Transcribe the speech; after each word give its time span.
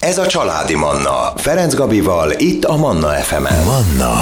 Ez 0.00 0.18
a 0.18 0.26
Családi 0.26 0.74
Manna. 0.74 1.32
Ferenc 1.36 1.74
Gabival, 1.74 2.32
itt 2.36 2.64
a 2.64 2.76
Manna 2.76 3.08
FM-en. 3.08 3.64
Manna 3.64 4.14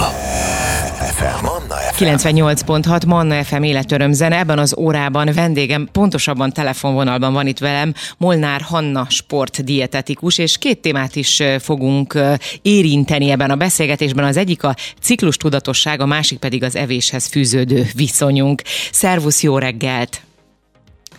FM. 1.16 1.44
Manna 1.44 1.74
FM. 1.74 2.04
98.6 2.04 3.06
Manna 3.06 3.44
FM 3.44 3.62
életöröm 3.62 4.12
zene. 4.12 4.38
Ebben 4.38 4.58
az 4.58 4.76
órában 4.78 5.30
vendégem, 5.34 5.88
pontosabban 5.92 6.52
telefonvonalban 6.52 7.32
van 7.32 7.46
itt 7.46 7.58
velem, 7.58 7.92
Molnár 8.16 8.60
Hanna 8.60 9.06
sportdietetikus, 9.08 10.38
és 10.38 10.58
két 10.58 10.80
témát 10.80 11.16
is 11.16 11.42
fogunk 11.58 12.18
érinteni 12.62 13.30
ebben 13.30 13.50
a 13.50 13.56
beszélgetésben. 13.56 14.24
Az 14.24 14.36
egyik 14.36 14.62
a 14.64 14.74
ciklus 15.00 15.36
tudatosság, 15.36 16.00
a 16.00 16.06
másik 16.06 16.38
pedig 16.38 16.62
az 16.62 16.76
evéshez 16.76 17.26
fűződő 17.26 17.86
viszonyunk. 17.94 18.62
Szervusz, 18.92 19.42
jó 19.42 19.58
reggelt! 19.58 20.20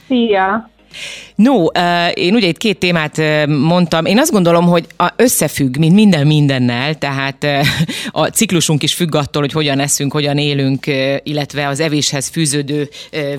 Szia! 0.07 0.69
No, 1.35 1.65
én 2.13 2.33
ugye 2.33 2.47
itt 2.47 2.57
két 2.57 2.77
témát 2.77 3.21
mondtam. 3.47 4.05
Én 4.05 4.19
azt 4.19 4.31
gondolom, 4.31 4.65
hogy 4.65 4.85
összefügg, 5.15 5.77
mint 5.77 5.93
minden 5.93 6.27
mindennel, 6.27 6.95
tehát 6.95 7.47
a 8.11 8.27
ciklusunk 8.27 8.83
is 8.83 8.93
függ 8.93 9.15
attól, 9.15 9.41
hogy 9.41 9.51
hogyan 9.51 9.79
eszünk, 9.79 10.11
hogyan 10.11 10.37
élünk, 10.37 10.86
illetve 11.23 11.67
az 11.67 11.79
evéshez 11.79 12.28
fűződő 12.28 12.89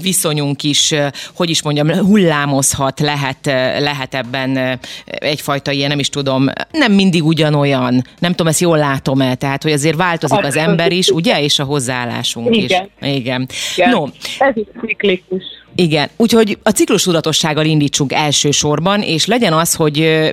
viszonyunk 0.01 0.63
is, 0.63 0.95
hogy 1.35 1.51
is 1.51 1.63
mondjam, 1.63 1.93
hullámozhat, 1.93 3.01
lehet, 3.01 3.47
lehet 3.79 4.15
ebben 4.15 4.81
egyfajta 5.05 5.71
ilyen, 5.71 5.89
nem 5.89 5.99
is 5.99 6.09
tudom, 6.09 6.49
nem 6.71 6.93
mindig 6.93 7.25
ugyanolyan, 7.25 8.05
nem 8.19 8.31
tudom, 8.31 8.47
ezt 8.47 8.61
jól 8.61 8.79
látom-e, 8.79 9.35
tehát, 9.35 9.63
hogy 9.63 9.73
azért 9.73 9.97
változik 9.97 10.45
az 10.45 10.57
ember 10.57 10.93
is, 10.93 11.09
ugye, 11.09 11.43
és 11.43 11.59
a 11.59 11.65
hozzáállásunk 11.65 12.57
Igen. 12.57 12.91
is. 13.01 13.09
Igen. 13.17 13.49
Igen. 13.77 13.91
No. 13.91 14.07
Ez 14.39 14.57
is 14.57 14.67
ciklikus. 14.81 15.43
Igen, 15.75 16.09
úgyhogy 16.17 16.59
a 16.63 16.71
ciklus 16.71 17.03
tudatossággal 17.03 17.65
indítsunk 17.65 18.13
elsősorban, 18.13 19.03
és 19.03 19.27
legyen 19.27 19.53
az, 19.53 19.75
hogy 19.75 20.31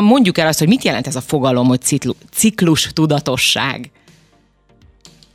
mondjuk 0.00 0.38
el 0.38 0.46
azt, 0.46 0.58
hogy 0.58 0.68
mit 0.68 0.84
jelent 0.84 1.06
ez 1.06 1.16
a 1.16 1.20
fogalom, 1.20 1.66
hogy 1.66 1.80
ciklus 2.32 2.90
tudatosság. 2.92 3.90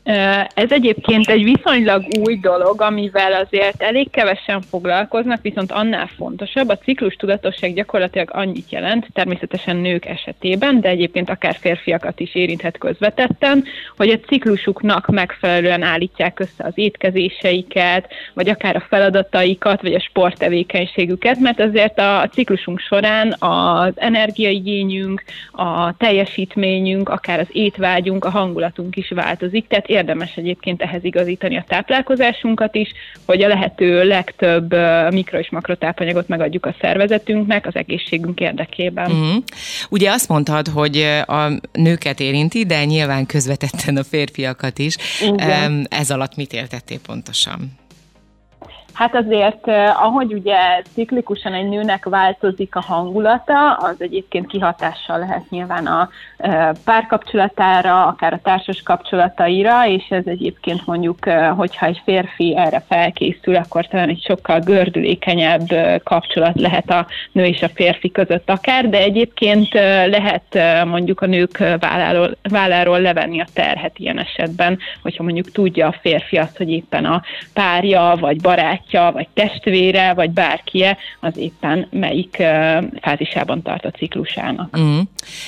Ez 0.03 0.71
egyébként 0.71 1.29
egy 1.29 1.43
viszonylag 1.43 2.03
új 2.19 2.39
dolog, 2.41 2.81
amivel 2.81 3.33
azért 3.33 3.81
elég 3.81 4.09
kevesen 4.09 4.61
foglalkoznak, 4.61 5.41
viszont 5.41 5.71
annál 5.71 6.07
fontosabb. 6.07 6.69
A 6.69 6.77
ciklus 6.77 7.15
tudatosság 7.15 7.73
gyakorlatilag 7.73 8.29
annyit 8.31 8.71
jelent, 8.71 9.07
természetesen 9.13 9.75
nők 9.75 10.05
esetében, 10.05 10.81
de 10.81 10.89
egyébként 10.89 11.29
akár 11.29 11.55
férfiakat 11.59 12.19
is 12.19 12.35
érinthet 12.35 12.77
közvetetten, 12.77 13.63
hogy 13.97 14.09
a 14.09 14.19
ciklusuknak 14.19 15.07
megfelelően 15.07 15.83
állítják 15.83 16.39
össze 16.39 16.63
az 16.63 16.73
étkezéseiket, 16.75 18.07
vagy 18.33 18.49
akár 18.49 18.75
a 18.75 18.85
feladataikat, 18.89 19.81
vagy 19.81 19.93
a 19.93 19.99
sporttevékenységüket, 19.99 21.39
mert 21.39 21.59
azért 21.59 21.99
a 21.99 22.29
ciklusunk 22.31 22.79
során 22.79 23.35
az 23.39 23.93
energiaigényünk, 23.95 25.23
a 25.51 25.97
teljesítményünk, 25.97 27.09
akár 27.09 27.39
az 27.39 27.47
étvágyunk, 27.51 28.25
a 28.25 28.29
hangulatunk 28.29 28.95
is 28.95 29.09
változik, 29.09 29.67
tehát 29.67 29.91
érdemes 29.93 30.35
egyébként 30.35 30.81
ehhez 30.81 31.03
igazítani 31.03 31.57
a 31.57 31.65
táplálkozásunkat 31.67 32.75
is, 32.75 32.91
hogy 33.25 33.41
a 33.41 33.47
lehető 33.47 34.03
legtöbb 34.03 34.75
mikro- 35.09 35.41
és 35.41 35.49
makrotápanyagot 35.49 36.27
megadjuk 36.27 36.65
a 36.65 36.75
szervezetünknek 36.81 37.67
az 37.67 37.75
egészségünk 37.75 38.39
érdekében. 38.39 39.11
Uh-huh. 39.11 39.43
Ugye 39.89 40.11
azt 40.11 40.29
mondtad, 40.29 40.67
hogy 40.67 40.97
a 41.25 41.49
nőket 41.71 42.19
érinti, 42.19 42.65
de 42.65 42.85
nyilván 42.85 43.25
közvetetten 43.25 43.97
a 43.97 44.03
férfiakat 44.03 44.79
is. 44.79 44.95
Igen. 45.21 45.87
Ez 45.89 46.11
alatt 46.11 46.35
mit 46.35 46.53
éltettél 46.53 46.99
pontosan? 47.05 47.81
Hát 48.93 49.15
azért, 49.15 49.67
eh, 49.67 50.03
ahogy 50.03 50.33
ugye 50.33 50.81
ciklikusan 50.93 51.53
egy 51.53 51.69
nőnek 51.69 52.05
változik 52.05 52.75
a 52.75 52.81
hangulata, 52.81 53.73
az 53.73 53.95
egyébként 53.97 54.47
kihatással 54.47 55.19
lehet 55.19 55.49
nyilván 55.49 55.85
a 55.85 56.09
eh, 56.37 56.69
párkapcsolatára, 56.85 58.05
akár 58.05 58.33
a 58.33 58.39
társas 58.43 58.81
kapcsolataira, 58.81 59.87
és 59.87 60.03
ez 60.09 60.23
egyébként 60.25 60.85
mondjuk, 60.85 61.27
eh, 61.27 61.49
hogyha 61.55 61.85
egy 61.85 62.01
férfi 62.03 62.57
erre 62.57 62.83
felkészül, 62.87 63.55
akkor 63.55 63.87
talán 63.87 64.09
egy 64.09 64.23
sokkal 64.27 64.59
gördülékenyebb 64.59 65.67
kapcsolat 66.03 66.59
lehet 66.59 66.89
a 66.89 67.07
nő 67.31 67.45
és 67.45 67.61
a 67.61 67.69
férfi 67.73 68.11
között 68.11 68.49
akár, 68.49 68.89
de 68.89 68.97
egyébként 68.97 69.73
lehet 70.05 70.59
mondjuk 70.85 71.21
a 71.21 71.25
nők 71.25 71.57
válláról, 71.79 72.37
válláról 72.49 72.99
levenni 72.99 73.41
a 73.41 73.45
terhet 73.53 73.99
ilyen 73.99 74.19
esetben, 74.19 74.79
hogyha 75.01 75.23
mondjuk 75.23 75.51
tudja 75.51 75.87
a 75.87 75.95
férfi 76.01 76.37
azt, 76.37 76.57
hogy 76.57 76.69
éppen 76.69 77.05
a 77.05 77.21
párja 77.53 78.15
vagy 78.19 78.41
barát 78.41 78.82
barátja, 78.91 79.11
vagy 79.11 79.27
testvére, 79.33 80.13
vagy 80.13 80.29
bárkie, 80.29 80.97
az 81.19 81.37
éppen 81.37 81.87
melyik 81.91 82.43
fázisában 83.01 83.61
tart 83.61 83.85
a 83.85 83.91
ciklusának. 83.91 84.77
Mm. 84.79 84.99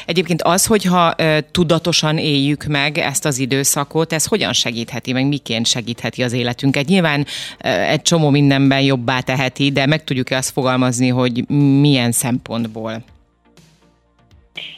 Egyébként 0.05 0.41
az, 0.41 0.65
hogyha 0.65 1.15
tudatosan 1.51 2.17
éljük 2.17 2.63
meg 2.63 2.97
ezt 2.97 3.25
az 3.25 3.39
időszakot, 3.39 4.13
ez 4.13 4.25
hogyan 4.25 4.53
segítheti, 4.53 5.13
meg 5.13 5.27
miként 5.27 5.67
segítheti 5.67 6.23
az 6.23 6.33
életünket? 6.33 6.85
Nyilván 6.85 7.25
egy 7.89 8.01
csomó 8.01 8.29
mindenben 8.29 8.81
jobbá 8.81 9.19
teheti, 9.19 9.71
de 9.71 9.85
meg 9.85 10.03
tudjuk-e 10.03 10.37
azt 10.37 10.51
fogalmazni, 10.51 11.07
hogy 11.07 11.47
milyen 11.79 12.11
szempontból? 12.11 13.03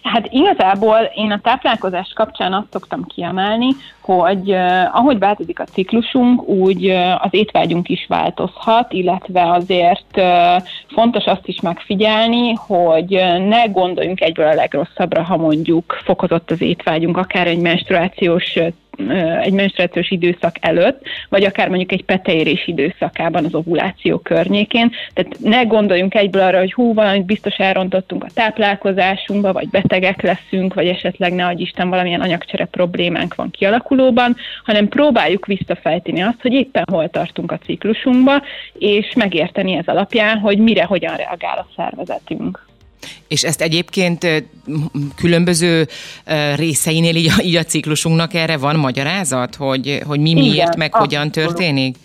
Hát 0.03 0.27
igazából 0.29 0.97
én 1.15 1.31
a 1.31 1.39
táplálkozás 1.39 2.11
kapcsán 2.15 2.53
azt 2.53 2.67
szoktam 2.71 3.05
kiemelni, 3.05 3.67
hogy 4.01 4.51
uh, 4.51 4.95
ahogy 4.95 5.19
változik 5.19 5.59
a 5.59 5.63
ciklusunk, 5.63 6.47
úgy 6.47 6.89
uh, 6.89 7.25
az 7.25 7.29
étvágyunk 7.31 7.89
is 7.89 8.05
változhat, 8.07 8.93
illetve 8.93 9.51
azért 9.51 10.17
uh, 10.17 10.63
fontos 10.87 11.25
azt 11.25 11.47
is 11.47 11.61
megfigyelni, 11.61 12.53
hogy 12.53 13.09
ne 13.47 13.65
gondoljunk 13.65 14.21
egyből 14.21 14.47
a 14.47 14.53
legrosszabbra, 14.53 15.23
ha 15.23 15.37
mondjuk 15.37 16.01
fokozott 16.03 16.51
az 16.51 16.61
étvágyunk, 16.61 17.17
akár 17.17 17.47
egy 17.47 17.59
menstruációs 17.59 18.59
egy 19.41 19.53
menstruációs 19.53 20.11
időszak 20.11 20.55
előtt, 20.59 21.01
vagy 21.29 21.43
akár 21.43 21.67
mondjuk 21.67 21.91
egy 21.91 22.05
peteérés 22.05 22.67
időszakában 22.67 23.45
az 23.45 23.53
ovuláció 23.53 24.17
környékén. 24.17 24.91
Tehát 25.13 25.39
ne 25.39 25.63
gondoljunk 25.63 26.15
egyből 26.15 26.41
arra, 26.41 26.59
hogy 26.59 26.73
hú, 26.73 26.93
valamit 26.93 27.25
biztos 27.25 27.55
elrontottunk 27.55 28.23
a 28.23 28.29
táplálkozásunkba, 28.33 29.53
vagy 29.53 29.69
betegek 29.69 30.21
leszünk, 30.21 30.73
vagy 30.73 30.87
esetleg 30.87 31.33
ne 31.33 31.45
adj 31.45 31.61
Isten 31.61 31.89
valamilyen 31.89 32.21
anyagcsere 32.21 32.65
problémánk 32.65 33.35
van 33.35 33.51
kialakulóban, 33.51 34.35
hanem 34.63 34.87
próbáljuk 34.87 35.45
visszafejteni 35.45 36.21
azt, 36.21 36.41
hogy 36.41 36.53
éppen 36.53 36.83
hol 36.91 37.09
tartunk 37.09 37.51
a 37.51 37.57
ciklusunkba, 37.57 38.41
és 38.73 39.13
megérteni 39.15 39.73
ez 39.73 39.87
alapján, 39.87 40.37
hogy 40.37 40.57
mire, 40.57 40.83
hogyan 40.83 41.15
reagál 41.15 41.57
a 41.57 41.67
szervezetünk. 41.75 42.66
És 43.27 43.43
ezt 43.43 43.61
egyébként 43.61 44.27
különböző 45.15 45.87
részeinél 46.55 47.15
így 47.15 47.31
a, 47.37 47.41
így 47.41 47.55
a 47.55 47.63
ciklusunknak 47.63 48.33
erre 48.33 48.57
van 48.57 48.75
magyarázat, 48.75 49.55
hogy, 49.55 50.01
hogy 50.05 50.19
mi 50.19 50.33
miért, 50.33 50.53
Igen, 50.53 50.73
meg 50.77 50.87
abszolút. 50.95 51.07
hogyan 51.07 51.31
történik? 51.31 51.95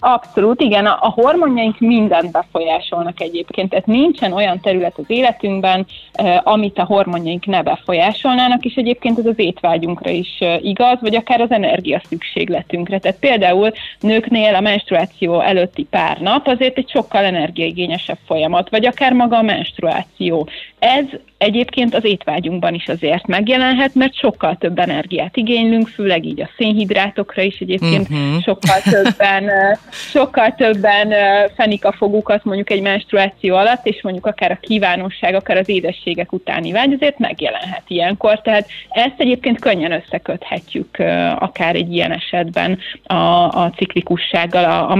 Abszolút, 0.00 0.60
igen, 0.60 0.86
a, 0.86 0.98
a 1.00 1.08
hormonjaink 1.08 1.78
mindent 1.78 2.32
befolyásolnak 2.32 3.20
egyébként, 3.20 3.70
tehát 3.70 3.86
nincsen 3.86 4.32
olyan 4.32 4.60
terület 4.60 4.98
az 4.98 5.04
életünkben, 5.06 5.86
eh, 6.12 6.46
amit 6.46 6.78
a 6.78 6.84
hormonjaink 6.84 7.46
ne 7.46 7.62
befolyásolnának, 7.62 8.64
és 8.64 8.74
egyébként 8.74 9.18
ez 9.18 9.26
az 9.26 9.38
étvágyunkra 9.38 10.10
is 10.10 10.36
eh, 10.38 10.64
igaz, 10.64 11.00
vagy 11.00 11.14
akár 11.14 11.40
az 11.40 11.50
energia 11.50 12.00
szükségletünkre. 12.08 12.98
Tehát 12.98 13.18
például 13.18 13.72
nőknél 14.00 14.54
a 14.54 14.60
menstruáció 14.60 15.40
előtti 15.40 15.84
pár 15.84 16.18
nap 16.20 16.46
azért 16.46 16.78
egy 16.78 16.90
sokkal 16.90 17.24
energiaigényesebb 17.24 18.18
folyamat, 18.26 18.70
vagy 18.70 18.86
akár 18.86 19.12
maga 19.12 19.36
a 19.36 19.42
menstruáció. 19.42 20.48
Ez 20.78 21.04
egyébként 21.38 21.94
az 21.94 22.04
étvágyunkban 22.04 22.74
is 22.74 22.86
azért 22.86 23.26
megjelenhet, 23.26 23.94
mert 23.94 24.14
sokkal 24.14 24.56
több 24.60 24.78
energiát 24.78 25.36
igénylünk, 25.36 25.88
főleg 25.88 26.24
így 26.24 26.40
a 26.40 26.50
szénhidrátokra 26.56 27.42
is 27.42 27.58
egyébként 27.58 28.08
uh-huh. 28.10 28.42
sokkal 28.42 28.80
többen, 28.90 29.50
sokkal 29.90 30.54
többen 30.54 31.12
fenik 31.56 31.84
a 31.84 31.92
fogukat 31.92 32.44
mondjuk 32.44 32.70
egy 32.70 32.80
menstruáció 32.80 33.56
alatt, 33.56 33.86
és 33.86 34.02
mondjuk 34.02 34.26
akár 34.26 34.50
a 34.50 34.58
kívánóság, 34.60 35.34
akár 35.34 35.56
az 35.56 35.68
édességek 35.68 36.32
utáni 36.32 36.72
vágy 36.72 36.92
azért 36.92 37.18
megjelenhet 37.18 37.82
ilyenkor. 37.86 38.40
Tehát 38.40 38.68
ezt 38.90 39.14
egyébként 39.16 39.60
könnyen 39.60 39.92
összeköthetjük 39.92 40.98
akár 41.38 41.74
egy 41.74 41.92
ilyen 41.92 42.12
esetben 42.12 42.78
a, 43.04 43.14
a 43.62 43.72
ciklikussággal, 43.76 44.64
a, 44.64 44.90
a 44.90 44.94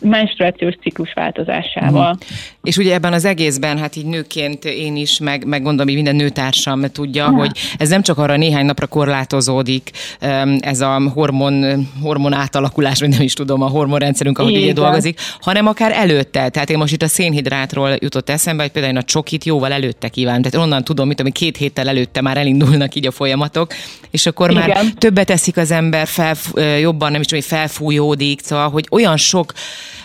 menstruációs 0.00 0.74
ciklus 0.82 1.12
változásával. 1.12 2.10
Uh-huh. 2.10 2.28
És 2.62 2.76
ugye 2.76 2.94
ebben 2.94 3.12
az 3.12 3.24
egészben, 3.24 3.78
hát 3.78 3.96
így 3.96 4.06
nőként 4.06 4.64
én 4.64 4.96
is, 4.96 5.11
meg, 5.18 5.44
meg 5.44 5.62
gondolom, 5.62 5.86
hogy 5.86 5.94
minden 5.94 6.16
nőtársam 6.16 6.80
tudja, 6.92 7.24
ja. 7.24 7.30
hogy 7.30 7.50
ez 7.78 7.88
nem 7.88 8.02
csak 8.02 8.18
arra 8.18 8.36
néhány 8.36 8.66
napra 8.66 8.86
korlátozódik, 8.86 9.90
ez 10.60 10.80
a 10.80 11.10
hormon, 11.14 11.88
hormon 12.02 12.32
átalakulás, 12.32 13.00
vagy 13.00 13.08
nem 13.08 13.20
is 13.20 13.32
tudom, 13.32 13.62
a 13.62 13.66
hormonrendszerünk, 13.66 14.38
ahogy 14.38 14.54
így 14.54 14.72
dolgozik, 14.72 15.20
hanem 15.40 15.66
akár 15.66 15.92
előtte. 15.92 16.48
Tehát 16.48 16.70
én 16.70 16.78
most 16.78 16.92
itt 16.92 17.02
a 17.02 17.08
szénhidrátról 17.08 17.96
jutott 17.98 18.30
eszembe, 18.30 18.62
hogy 18.62 18.72
például 18.72 18.96
a 18.96 19.02
csokit 19.02 19.44
jóval 19.44 19.72
előtte 19.72 20.08
kívánom. 20.08 20.42
Tehát 20.42 20.66
onnan 20.66 20.84
tudom, 20.84 21.06
mit 21.06 21.16
tudom, 21.16 21.32
két 21.32 21.56
héttel 21.56 21.88
előtte 21.88 22.20
már 22.20 22.36
elindulnak 22.36 22.94
így 22.94 23.06
a 23.06 23.10
folyamatok, 23.10 23.72
és 24.10 24.26
akkor 24.26 24.50
Igen. 24.50 24.68
már 24.68 24.84
többet 24.98 25.30
eszik 25.30 25.56
az 25.56 25.70
ember, 25.70 26.06
fel, 26.06 26.34
jobban 26.78 27.10
nem 27.10 27.20
is 27.20 27.26
tudom, 27.26 27.44
hogy 27.44 27.58
felfújódik, 27.58 28.40
szóval, 28.42 28.70
hogy 28.70 28.86
olyan 28.90 29.16
sok 29.16 29.52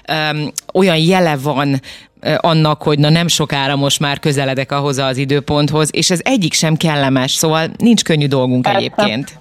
um, 0.07 0.51
olyan 0.74 0.98
jele 0.98 1.38
van 1.38 1.81
annak, 2.38 2.84
hogy 2.84 3.00
na 3.00 3.10
nem 3.10 3.28
sokára 3.28 3.75
most 3.75 4.00
már 4.00 4.19
közeledek 4.19 4.72
ahhoz 4.72 4.98
az 4.98 5.18
időponthoz, 5.18 5.90
és 5.92 6.10
ez 6.10 6.19
egyik 6.24 6.54
sem 6.54 6.75
kellemes, 6.75 7.31
szóval 7.31 7.68
nincs 7.78 8.04
könnyű 8.04 8.28
dolgunk 8.28 8.62
Persze. 8.62 8.78
egyébként. 8.78 9.40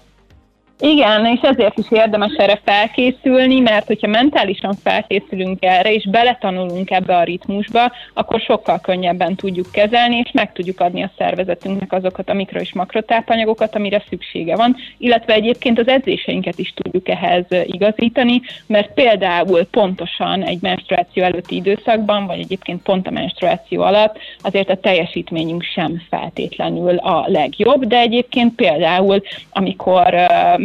Igen, 0.81 1.27
és 1.27 1.41
ezért 1.43 1.79
is 1.79 1.87
érdemes 1.91 2.33
erre 2.37 2.61
felkészülni, 2.65 3.61
mert 3.61 3.87
hogyha 3.87 4.07
mentálisan 4.07 4.75
felkészülünk 4.83 5.65
erre, 5.65 5.93
és 5.93 6.09
beletanulunk 6.11 6.91
ebbe 6.91 7.17
a 7.17 7.23
ritmusba, 7.23 7.93
akkor 8.15 8.41
sokkal 8.41 8.81
könnyebben 8.81 9.35
tudjuk 9.35 9.71
kezelni, 9.73 10.17
és 10.17 10.31
meg 10.33 10.53
tudjuk 10.53 10.81
adni 10.81 11.03
a 11.03 11.11
szervezetünknek 11.19 11.93
azokat 11.93 12.29
a 12.29 12.35
mikro- 12.35 12.63
és 12.63 12.73
makrotápanyagokat, 12.73 13.75
amire 13.75 14.03
szüksége 14.09 14.57
van, 14.57 14.77
illetve 14.99 15.33
egyébként 15.33 15.79
az 15.79 15.89
edzéseinket 15.89 16.59
is 16.59 16.73
tudjuk 16.75 17.09
ehhez 17.09 17.45
igazítani, 17.65 18.41
mert 18.67 18.95
például 18.95 19.65
pontosan 19.65 20.43
egy 20.43 20.59
menstruáció 20.61 21.23
előtti 21.23 21.55
időszakban, 21.55 22.27
vagy 22.27 22.39
egyébként 22.39 22.83
pont 22.83 23.07
a 23.07 23.11
menstruáció 23.11 23.83
alatt 23.83 24.19
azért 24.43 24.71
a 24.71 24.81
teljesítményünk 24.81 25.63
sem 25.63 26.03
feltétlenül 26.11 26.97
a 26.97 27.25
legjobb, 27.29 27.85
de 27.85 27.99
egyébként 27.99 28.55
például, 28.55 29.23
amikor 29.51 30.15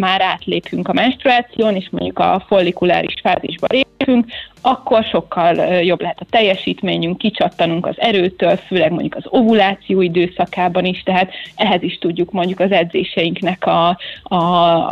már 0.01 0.21
átlépünk 0.21 0.87
a 0.87 0.93
menstruáción, 0.93 1.75
és 1.75 1.87
mondjuk 1.91 2.19
a 2.19 2.43
follikuláris 2.47 3.13
fázisba 3.21 3.67
lépünk, 3.69 4.25
akkor 4.61 5.03
sokkal 5.03 5.55
jobb 5.83 6.01
lehet 6.01 6.19
a 6.19 6.25
teljesítményünk, 6.29 7.17
kicsattanunk 7.17 7.85
az 7.85 7.95
erőtől, 7.97 8.55
főleg 8.55 8.91
mondjuk 8.91 9.15
az 9.15 9.23
ovuláció 9.27 10.01
időszakában 10.01 10.85
is, 10.85 11.03
tehát 11.03 11.31
ehhez 11.55 11.83
is 11.83 11.97
tudjuk 11.97 12.31
mondjuk 12.31 12.59
az 12.59 12.71
edzéseinknek 12.71 13.65
a, 13.65 13.97
a, 14.23 14.35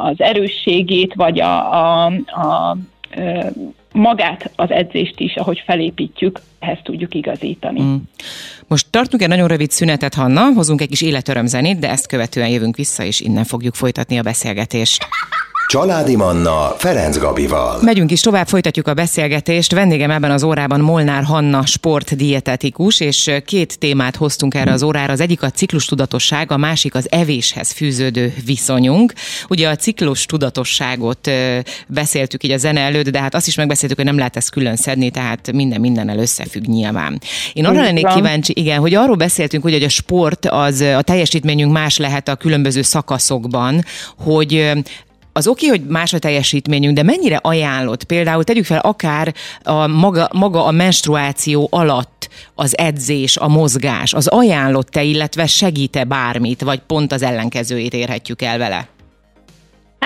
az 0.05 0.21
erősségét, 0.21 1.13
vagy 1.13 1.39
a, 1.39 1.73
a, 1.73 2.05
a 2.25 2.77
magát 3.91 4.51
az 4.55 4.71
edzést 4.71 5.19
is, 5.19 5.35
ahogy 5.35 5.63
felépítjük, 5.65 6.41
ehhez 6.59 6.77
tudjuk 6.83 7.13
igazítani. 7.13 7.81
Mm. 7.81 7.95
Most 8.67 8.87
tartunk 8.89 9.21
egy 9.21 9.27
nagyon 9.27 9.47
rövid 9.47 9.71
szünetet, 9.71 10.13
Hanna, 10.13 10.41
hozunk 10.53 10.81
egy 10.81 10.89
kis 10.89 11.01
életörömzenét, 11.01 11.79
de 11.79 11.89
ezt 11.89 12.07
követően 12.07 12.49
jövünk 12.49 12.75
vissza, 12.75 13.03
és 13.03 13.19
innen 13.19 13.43
fogjuk 13.43 13.75
folytatni 13.75 14.17
a 14.17 14.21
beszélgetést. 14.21 15.05
Családi 15.69 16.15
Manna 16.15 16.75
Ferenc 16.77 17.17
Gabival. 17.17 17.79
Megyünk 17.81 18.11
is 18.11 18.21
tovább, 18.21 18.47
folytatjuk 18.47 18.87
a 18.87 18.93
beszélgetést. 18.93 19.71
Vendégem 19.71 20.11
ebben 20.11 20.31
az 20.31 20.43
órában 20.43 20.79
Molnár 20.79 21.23
Hanna, 21.23 21.65
sportdietetikus, 21.65 22.99
és 22.99 23.31
két 23.45 23.79
témát 23.79 24.15
hoztunk 24.15 24.55
erre 24.55 24.71
az 24.71 24.83
órára. 24.83 25.11
Az 25.13 25.19
egyik 25.19 25.43
a 25.43 25.49
ciklus 25.49 25.85
tudatosság, 25.85 26.51
a 26.51 26.57
másik 26.57 26.95
az 26.95 27.11
evéshez 27.11 27.71
fűződő 27.71 28.33
viszonyunk. 28.45 29.13
Ugye 29.49 29.69
a 29.69 29.75
ciklus 29.75 30.25
tudatosságot 30.25 31.31
beszéltük 31.87 32.43
így 32.43 32.51
a 32.51 32.57
zene 32.57 32.79
előtt, 32.79 33.09
de 33.09 33.19
hát 33.19 33.35
azt 33.35 33.47
is 33.47 33.55
megbeszéltük, 33.55 33.97
hogy 33.97 34.07
nem 34.07 34.17
lehet 34.17 34.35
ezt 34.35 34.51
külön 34.51 34.75
szedni, 34.75 35.09
tehát 35.09 35.51
minden 35.51 35.79
mindennel 35.79 36.17
összefügg 36.17 36.65
nyilván. 36.65 37.21
Én 37.53 37.65
arra 37.65 37.81
lennék 37.81 38.07
kíváncsi, 38.07 38.53
igen, 38.55 38.79
hogy 38.79 38.93
arról 38.93 39.15
beszéltünk, 39.15 39.63
hogy 39.63 39.83
a 39.83 39.89
sport 39.89 40.45
az 40.45 40.81
a 40.81 41.01
teljesítményünk 41.01 41.71
más 41.71 41.97
lehet 41.97 42.27
a 42.27 42.35
különböző 42.35 42.81
szakaszokban, 42.81 43.83
hogy 44.17 44.71
az 45.33 45.47
oké, 45.47 45.67
hogy 45.67 45.85
más 45.85 46.13
a 46.13 46.19
teljesítményünk, 46.19 46.95
de 46.95 47.03
mennyire 47.03 47.39
ajánlott 47.41 48.03
például, 48.03 48.43
tegyük 48.43 48.65
fel 48.65 48.79
akár 48.79 49.33
a 49.63 49.87
maga, 49.87 50.29
maga 50.33 50.65
a 50.65 50.71
menstruáció 50.71 51.67
alatt 51.71 52.29
az 52.55 52.77
edzés, 52.77 53.37
a 53.37 53.47
mozgás, 53.47 54.13
az 54.13 54.27
ajánlott-e, 54.27 55.03
illetve 55.03 55.47
segít-e 55.47 56.03
bármit, 56.03 56.61
vagy 56.61 56.79
pont 56.79 57.11
az 57.11 57.21
ellenkezőjét 57.21 57.93
érhetjük 57.93 58.41
el 58.41 58.57
vele? 58.57 58.87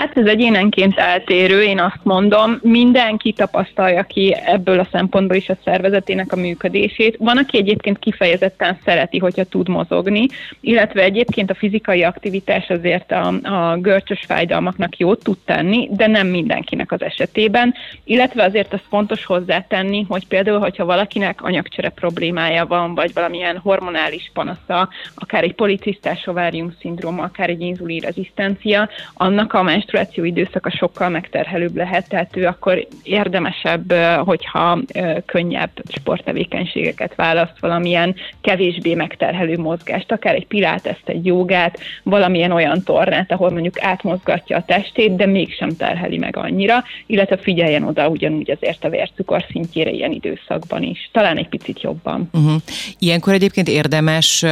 Hát 0.04 0.18
ez 0.18 0.26
egyénenként 0.26 0.98
eltérő, 0.98 1.62
én 1.62 1.80
azt 1.80 2.00
mondom, 2.02 2.58
mindenki 2.62 3.32
tapasztalja 3.32 4.02
ki 4.02 4.36
ebből 4.44 4.78
a 4.78 4.88
szempontból 4.92 5.36
is 5.36 5.48
a 5.48 5.56
szervezetének 5.64 6.32
a 6.32 6.36
működését. 6.36 7.16
Van, 7.18 7.38
aki 7.38 7.58
egyébként 7.58 7.98
kifejezetten 7.98 8.78
szereti, 8.84 9.18
hogyha 9.18 9.44
tud 9.44 9.68
mozogni, 9.68 10.26
illetve 10.60 11.02
egyébként 11.02 11.50
a 11.50 11.54
fizikai 11.54 12.02
aktivitás 12.02 12.68
azért 12.68 13.12
a, 13.12 13.26
a 13.42 13.76
görcsös 13.76 14.24
fájdalmaknak 14.26 14.96
jót 14.96 15.22
tud 15.22 15.38
tenni, 15.44 15.88
de 15.90 16.06
nem 16.06 16.26
mindenkinek 16.26 16.92
az 16.92 17.02
esetében, 17.02 17.74
illetve 18.04 18.44
azért 18.44 18.72
az 18.72 18.80
fontos 18.88 19.24
hozzátenni, 19.24 20.04
hogy 20.08 20.26
például, 20.26 20.58
hogyha 20.58 20.84
valakinek 20.84 21.42
anyagcsere 21.42 21.88
problémája 21.88 22.66
van, 22.66 22.94
vagy 22.94 23.12
valamilyen 23.14 23.58
hormonális 23.58 24.30
panasza, 24.34 24.88
akár 25.14 25.42
egy 25.42 25.54
policisztás 25.54 26.26
ovárium 26.26 26.74
szindróma, 26.80 27.22
akár 27.22 27.48
egy 27.48 27.60
inzulin 27.60 28.00
rezisztencia, 28.00 28.88
annak 29.14 29.52
a 29.52 29.62
menstruáció 29.62 29.92
időszaka 30.14 30.70
sokkal 30.70 31.08
megterhelőbb 31.08 31.76
lehet, 31.76 32.08
tehát 32.08 32.36
ő 32.36 32.46
akkor 32.46 32.86
érdemesebb, 33.02 33.92
hogyha 34.24 34.78
könnyebb 35.26 35.70
sporttevékenységeket 35.88 37.14
választ, 37.14 37.60
valamilyen 37.60 38.14
kevésbé 38.40 38.94
megterhelő 38.94 39.58
mozgást, 39.58 40.12
akár 40.12 40.34
egy 40.34 40.46
piláteszt, 40.46 41.08
egy 41.08 41.26
jogát, 41.26 41.78
valamilyen 42.02 42.50
olyan 42.50 42.82
tornát, 42.82 43.32
ahol 43.32 43.50
mondjuk 43.50 43.82
átmozgatja 43.82 44.56
a 44.56 44.64
testét, 44.66 45.16
de 45.16 45.26
mégsem 45.26 45.76
terheli 45.76 46.18
meg 46.18 46.36
annyira, 46.36 46.84
illetve 47.06 47.36
figyeljen 47.36 47.82
oda 47.82 48.08
ugyanúgy 48.08 48.50
azért 48.50 48.84
a 48.84 48.88
vércukor 48.88 49.44
szintjére 49.50 49.90
ilyen 49.90 50.12
időszakban 50.12 50.82
is. 50.82 51.10
Talán 51.12 51.36
egy 51.36 51.48
picit 51.48 51.82
jobban. 51.82 52.28
Uh-huh. 52.32 52.54
Ilyenkor 52.98 53.32
egyébként 53.32 53.68
érdemes 53.68 54.44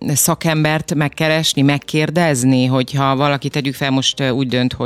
szakembert 0.00 0.94
megkeresni, 0.94 1.62
megkérdezni, 1.62 2.66
hogyha 2.66 3.16
valaki 3.16 3.48
tegyük 3.48 3.74
fel 3.74 3.90
most 3.90 4.30
úgy 4.30 4.48
dönt, 4.48 4.72
hogy 4.72 4.85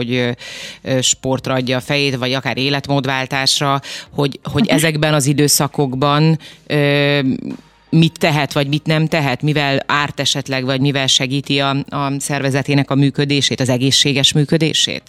sportra 1.00 1.55
adja 1.55 1.76
a 1.76 1.81
fejét, 1.81 2.17
vagy 2.17 2.32
akár 2.32 2.58
életmódváltásra, 2.58 3.81
hogy, 4.11 4.41
hogy 4.43 4.69
ezekben 4.69 5.14
az 5.14 5.26
időszakokban 5.26 6.38
mit 7.91 8.19
tehet, 8.19 8.52
vagy 8.52 8.69
mit 8.69 8.87
nem 8.87 9.06
tehet, 9.06 9.43
mivel 9.43 9.82
árt 9.87 10.20
esetleg, 10.20 10.64
vagy 10.64 10.81
mivel 10.81 11.06
segíti 11.06 11.58
a, 11.58 11.70
a 11.88 12.12
szervezetének 12.19 12.91
a 12.91 12.94
működését, 12.94 13.61
az 13.61 13.69
egészséges 13.69 14.32
működését? 14.32 15.02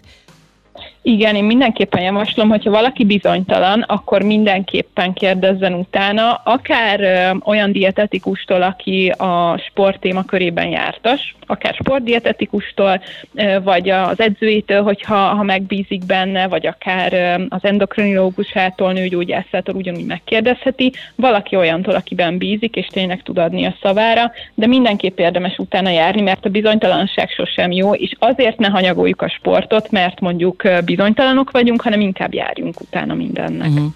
Igen, 1.04 1.36
én 1.36 1.44
mindenképpen 1.44 2.02
javaslom, 2.02 2.50
hogyha 2.50 2.72
valaki 2.72 3.06
bizonytalan, 3.06 3.82
akkor 3.82 4.22
mindenképpen 4.22 5.14
kérdezzen 5.14 5.74
utána, 5.74 6.34
akár 6.34 7.02
ö, 7.02 7.30
olyan 7.44 7.72
dietetikustól, 7.72 8.62
aki 8.62 9.10
a 9.10 9.58
sport 9.58 10.00
témakörében 10.00 10.68
jártas, 10.68 11.36
akár 11.46 11.74
sportdietetikustól, 11.74 13.02
ö, 13.36 13.62
vagy 13.64 13.90
az 13.90 14.20
edzőjétől, 14.20 14.84
hogyha 14.84 15.16
ha 15.16 15.44
megbízik 15.44 16.06
benne, 16.06 16.48
vagy 16.48 16.68
akár 16.68 17.14
ö, 17.14 17.44
az 17.50 17.64
endokrinológusától, 17.64 18.94
nőgyógyászától 18.94 19.76
ugyanúgy 19.76 20.06
megkérdezheti, 20.06 20.94
valaki 21.16 21.56
olyantól, 21.56 21.96
akiben 21.96 22.38
bízik, 22.38 22.76
és 22.76 22.88
tényleg 22.88 23.24
tud 23.24 23.38
adni 23.38 23.66
a 23.66 23.76
szavára, 23.82 24.32
de 24.54 24.68
mindenképp 24.68 25.20
érdemes 25.20 25.58
utána 25.58 25.90
járni, 25.90 26.22
mert 26.22 26.46
a 26.46 26.50
bizonytalanság 26.50 27.30
sosem 27.30 27.72
jó, 27.72 27.94
és 27.94 28.16
azért 28.20 28.58
ne 28.58 28.68
hanyagoljuk 28.68 29.22
a 29.22 29.30
sportot, 29.30 29.92
mert 29.92 30.20
mondjuk 30.20 30.64
bizonytalanok 30.96 31.52
vagyunk, 31.52 31.82
hanem 31.82 32.00
inkább 32.00 32.34
járjunk 32.34 32.82
utána 32.82 33.14
mindennek. 33.14 33.70
Uh-huh. 33.70 33.92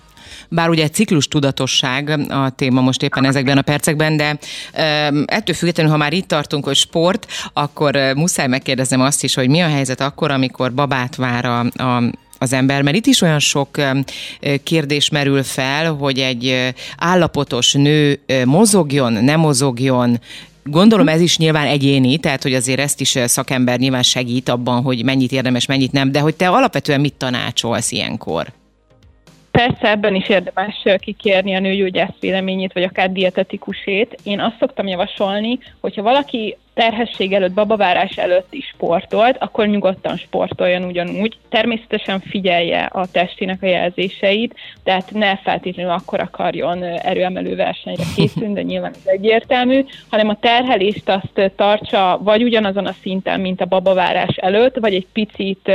Bár 0.50 0.70
ugye 0.70 0.90
ciklus 0.90 1.28
tudatosság 1.28 2.10
a 2.30 2.50
téma 2.50 2.82
most 2.82 3.04
éppen 3.04 3.26
ezekben 3.26 3.58
a 3.58 3.62
percekben, 3.62 4.18
de 4.18 4.38
ettől 5.26 5.56
függetlenül, 5.56 5.92
ha 5.92 5.98
már 5.98 6.14
itt 6.14 6.28
tartunk, 6.28 6.64
hogy 6.64 6.76
sport, 6.76 7.28
akkor 7.54 7.98
muszáj 8.16 8.48
megkérdezem 8.48 9.02
azt 9.02 9.24
is, 9.24 9.34
hogy 9.36 9.50
mi 9.50 9.60
a 9.60 9.68
helyzet 9.68 10.02
akkor, 10.02 10.32
amikor 10.32 10.74
babát 10.74 11.16
vár 11.16 11.46
a, 11.46 11.60
a 11.60 12.04
az 12.38 12.54
ember, 12.54 12.82
mert 12.82 12.96
itt 12.96 13.06
is 13.06 13.22
olyan 13.22 13.40
sok 13.40 13.82
kérdés 14.64 15.10
merül 15.10 15.44
fel, 15.44 15.94
hogy 15.94 16.20
egy 16.20 16.74
állapotos 16.98 17.74
nő 17.74 18.20
mozogjon, 18.46 19.14
nem 19.14 19.40
mozogjon, 19.40 20.20
Gondolom 20.70 21.08
ez 21.08 21.22
is 21.22 21.38
nyilván 21.38 21.68
egyéni, 21.68 22.18
tehát 22.18 22.44
hogy 22.44 22.54
azért 22.54 22.80
ezt 22.80 23.02
is 23.02 23.18
szakember 23.26 23.80
nyilván 23.80 24.04
segít 24.04 24.50
abban, 24.50 24.82
hogy 24.82 25.04
mennyit 25.04 25.32
érdemes, 25.32 25.66
mennyit 25.66 25.92
nem, 25.92 26.12
de 26.12 26.20
hogy 26.20 26.36
te 26.36 26.50
alapvetően 26.50 27.02
mit 27.02 27.14
tanácsolsz 27.14 27.92
ilyenkor? 27.92 28.48
Persze 29.52 29.90
ebben 29.90 30.16
is 30.16 30.30
érdemes 30.30 30.76
kikérni 31.00 31.56
a 31.56 31.60
nőgyógyász 31.60 32.20
véleményét, 32.20 32.74
vagy 32.74 32.84
akár 32.84 33.12
dietetikusét. 33.12 34.18
Én 34.24 34.40
azt 34.40 34.56
szoktam 34.60 34.88
javasolni, 34.88 35.60
hogyha 35.82 36.02
valaki 36.02 36.58
terhesség 36.76 37.34
előtt, 37.34 37.54
babavárás 37.54 38.18
előtt 38.18 38.54
is 38.54 38.66
sportolt, 38.66 39.38
akkor 39.40 39.68
nyugodtan 39.68 40.18
sportoljon 40.18 40.84
ugyanúgy. 40.84 41.38
Természetesen 41.50 42.20
figyelje 42.20 42.84
a 42.84 43.08
testének 43.12 43.64
a 43.64 43.66
jelzéseit, 43.66 44.56
tehát 44.84 45.12
ne 45.12 45.38
feltétlenül 45.38 45.92
akkor 45.92 46.20
akarjon 46.20 46.84
erőemelő 46.84 47.56
versenyre 47.56 48.04
készülni, 48.16 48.54
de 48.54 48.62
nyilván 48.62 48.92
ez 48.94 49.06
egyértelmű, 49.06 49.86
hanem 50.10 50.30
a 50.30 50.40
terhelést 50.40 51.10
azt 51.10 51.52
tartsa 51.56 52.20
vagy 52.24 52.44
ugyanazon 52.44 52.86
a 52.86 52.96
szinten, 53.02 53.40
mint 53.40 53.62
a 53.62 53.66
babavárás 53.66 54.36
előtt, 54.36 54.76
vagy 54.80 54.94
egy 54.94 55.08
picit 55.14 55.72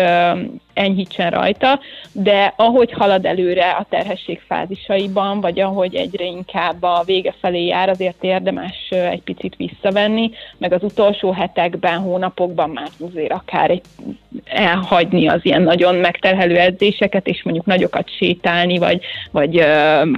enyhítsen 0.74 1.30
rajta, 1.30 1.80
de 2.12 2.54
ahogy 2.56 2.92
halad 2.92 3.26
előre 3.26 3.70
a 3.70 3.86
terhesség 3.88 4.40
fázisaiban, 4.46 5.40
vagy 5.40 5.60
ahogy 5.60 5.94
egyre 5.94 6.24
inkább 6.24 6.82
a 6.82 7.02
vége 7.06 7.34
felé 7.40 7.66
jár, 7.66 7.88
azért 7.88 8.24
érdemes 8.24 8.88
egy 8.88 9.22
picit 9.22 9.56
visszavenni, 9.56 10.30
meg 10.58 10.72
az 10.72 10.82
utolsó 10.90 11.32
hetekben, 11.32 11.98
hónapokban 11.98 12.70
már 12.70 12.88
azért 13.10 13.32
akár 13.32 13.70
egy 13.70 13.82
elhagyni 14.44 15.28
az 15.28 15.40
ilyen 15.42 15.62
nagyon 15.62 15.94
megterhelő 15.94 16.56
edzéseket, 16.56 17.26
és 17.26 17.42
mondjuk 17.42 17.66
nagyokat 17.66 18.16
sétálni, 18.16 18.78
vagy, 18.78 19.00
vagy 19.30 19.64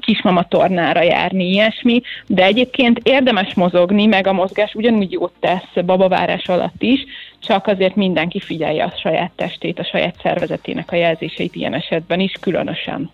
kismamatornára 0.00 1.02
járni, 1.02 1.45
ilyesmi, 1.45 2.02
de 2.26 2.45
egyébként 2.45 3.00
érdemes 3.02 3.55
mozogni, 3.55 4.07
meg 4.07 4.26
a 4.26 4.33
mozgás 4.33 4.75
ugyanúgy 4.75 5.12
jót 5.12 5.33
tesz 5.41 5.85
babavárás 5.85 6.49
alatt 6.49 6.83
is, 6.83 7.05
csak 7.38 7.67
azért 7.67 7.97
mindenki 7.97 8.41
figyelje 8.41 8.85
a 8.85 8.95
saját 9.02 9.31
testét, 9.37 9.79
a 9.79 9.85
saját 9.85 10.14
szervezetének 10.23 10.93
a 10.93 10.97
jelzéseit 10.97 11.55
ilyen 11.55 11.75
esetben 11.75 12.21
is 12.21 12.33
különösen. 12.41 13.11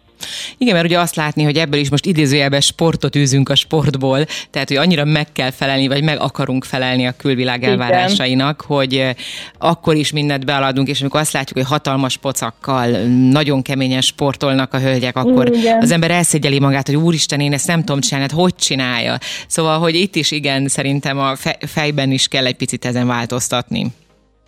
Igen, 0.58 0.74
mert 0.74 0.86
ugye 0.86 0.98
azt 0.98 1.16
látni, 1.16 1.42
hogy 1.42 1.56
ebből 1.56 1.80
is 1.80 1.90
most 1.90 2.06
idézőjelben 2.06 2.60
sportot 2.60 3.16
űzünk 3.16 3.48
a 3.48 3.54
sportból, 3.54 4.26
tehát 4.50 4.68
hogy 4.68 4.76
annyira 4.76 5.04
meg 5.04 5.32
kell 5.32 5.50
felelni, 5.50 5.88
vagy 5.88 6.02
meg 6.02 6.20
akarunk 6.20 6.64
felelni 6.64 7.06
a 7.06 7.12
külvilág 7.12 7.64
elvárásainak, 7.64 8.64
Igen. 8.64 8.76
hogy 8.76 9.16
akkor 9.58 9.94
is 9.94 10.12
mindent 10.12 10.44
bealadunk, 10.44 10.88
és 10.88 11.00
amikor 11.00 11.20
azt 11.20 11.32
látjuk, 11.32 11.58
hogy 11.58 11.68
hatalmas 11.68 12.16
pocakkal 12.16 12.88
nagyon 13.30 13.62
keményen 13.62 14.00
sportolnak 14.00 14.74
a 14.74 14.78
hölgyek, 14.78 15.16
akkor 15.16 15.56
Igen. 15.56 15.82
az 15.82 15.90
ember 15.90 16.10
elszégyeli 16.10 16.58
magát, 16.58 16.86
hogy 16.86 16.96
úristen, 16.96 17.40
én 17.40 17.52
ezt 17.52 17.66
nem 17.66 17.80
tudom 17.80 18.00
csinálni, 18.00 18.28
hát 18.30 18.40
hogy 18.40 18.54
csinálja? 18.54 19.18
Szóval, 19.46 19.78
hogy 19.78 19.94
itt 19.94 20.16
is 20.16 20.30
igen, 20.30 20.68
szerintem 20.68 21.18
a 21.18 21.36
fejben 21.60 22.10
is 22.10 22.28
kell 22.28 22.46
egy 22.46 22.56
picit 22.56 22.84
ezen 22.84 23.06
változtatni. 23.06 23.92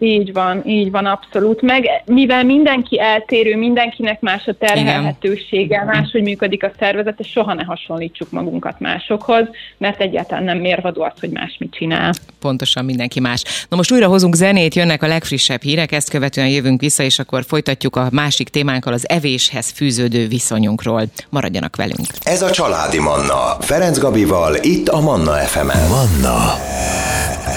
Így 0.02 0.32
van, 0.32 0.66
így 0.66 0.90
van, 0.90 1.06
abszolút. 1.06 1.62
Meg 1.62 2.02
mivel 2.04 2.44
mindenki 2.44 3.00
eltérő, 3.00 3.56
mindenkinek 3.56 4.20
más 4.20 4.46
a 4.46 4.52
terhelhetősége, 4.52 5.84
máshogy 5.84 6.22
működik 6.22 6.64
a 6.64 6.70
szervezet, 6.78 7.20
és 7.20 7.28
soha 7.28 7.54
ne 7.54 7.64
hasonlítsuk 7.64 8.30
magunkat 8.30 8.80
másokhoz, 8.80 9.48
mert 9.78 10.00
egyáltalán 10.00 10.44
nem 10.44 10.58
mérvadó 10.58 11.02
az, 11.02 11.12
hogy 11.20 11.30
más 11.30 11.56
mit 11.58 11.72
csinál. 11.72 12.12
Pontosan 12.40 12.84
mindenki 12.84 13.20
más. 13.20 13.42
Na 13.68 13.76
most 13.76 13.92
újra 13.92 14.06
hozunk 14.06 14.34
zenét, 14.34 14.74
jönnek 14.74 15.02
a 15.02 15.06
legfrissebb 15.06 15.62
hírek, 15.62 15.92
ezt 15.92 16.10
követően 16.10 16.48
jövünk 16.48 16.80
vissza, 16.80 17.02
és 17.02 17.18
akkor 17.18 17.44
folytatjuk 17.44 17.96
a 17.96 18.08
másik 18.12 18.48
témánkkal 18.48 18.92
az 18.92 19.08
evéshez 19.08 19.70
fűződő 19.70 20.26
viszonyunkról. 20.26 21.02
Maradjanak 21.28 21.76
velünk. 21.76 22.06
Ez 22.22 22.42
a 22.42 22.50
Családi 22.50 22.98
Manna. 22.98 23.56
Ferenc 23.60 23.98
Gabival, 23.98 24.54
itt 24.62 24.88
a 24.88 25.00
Manna 25.00 25.32
FM-en. 25.32 25.88
Manna 25.88 26.38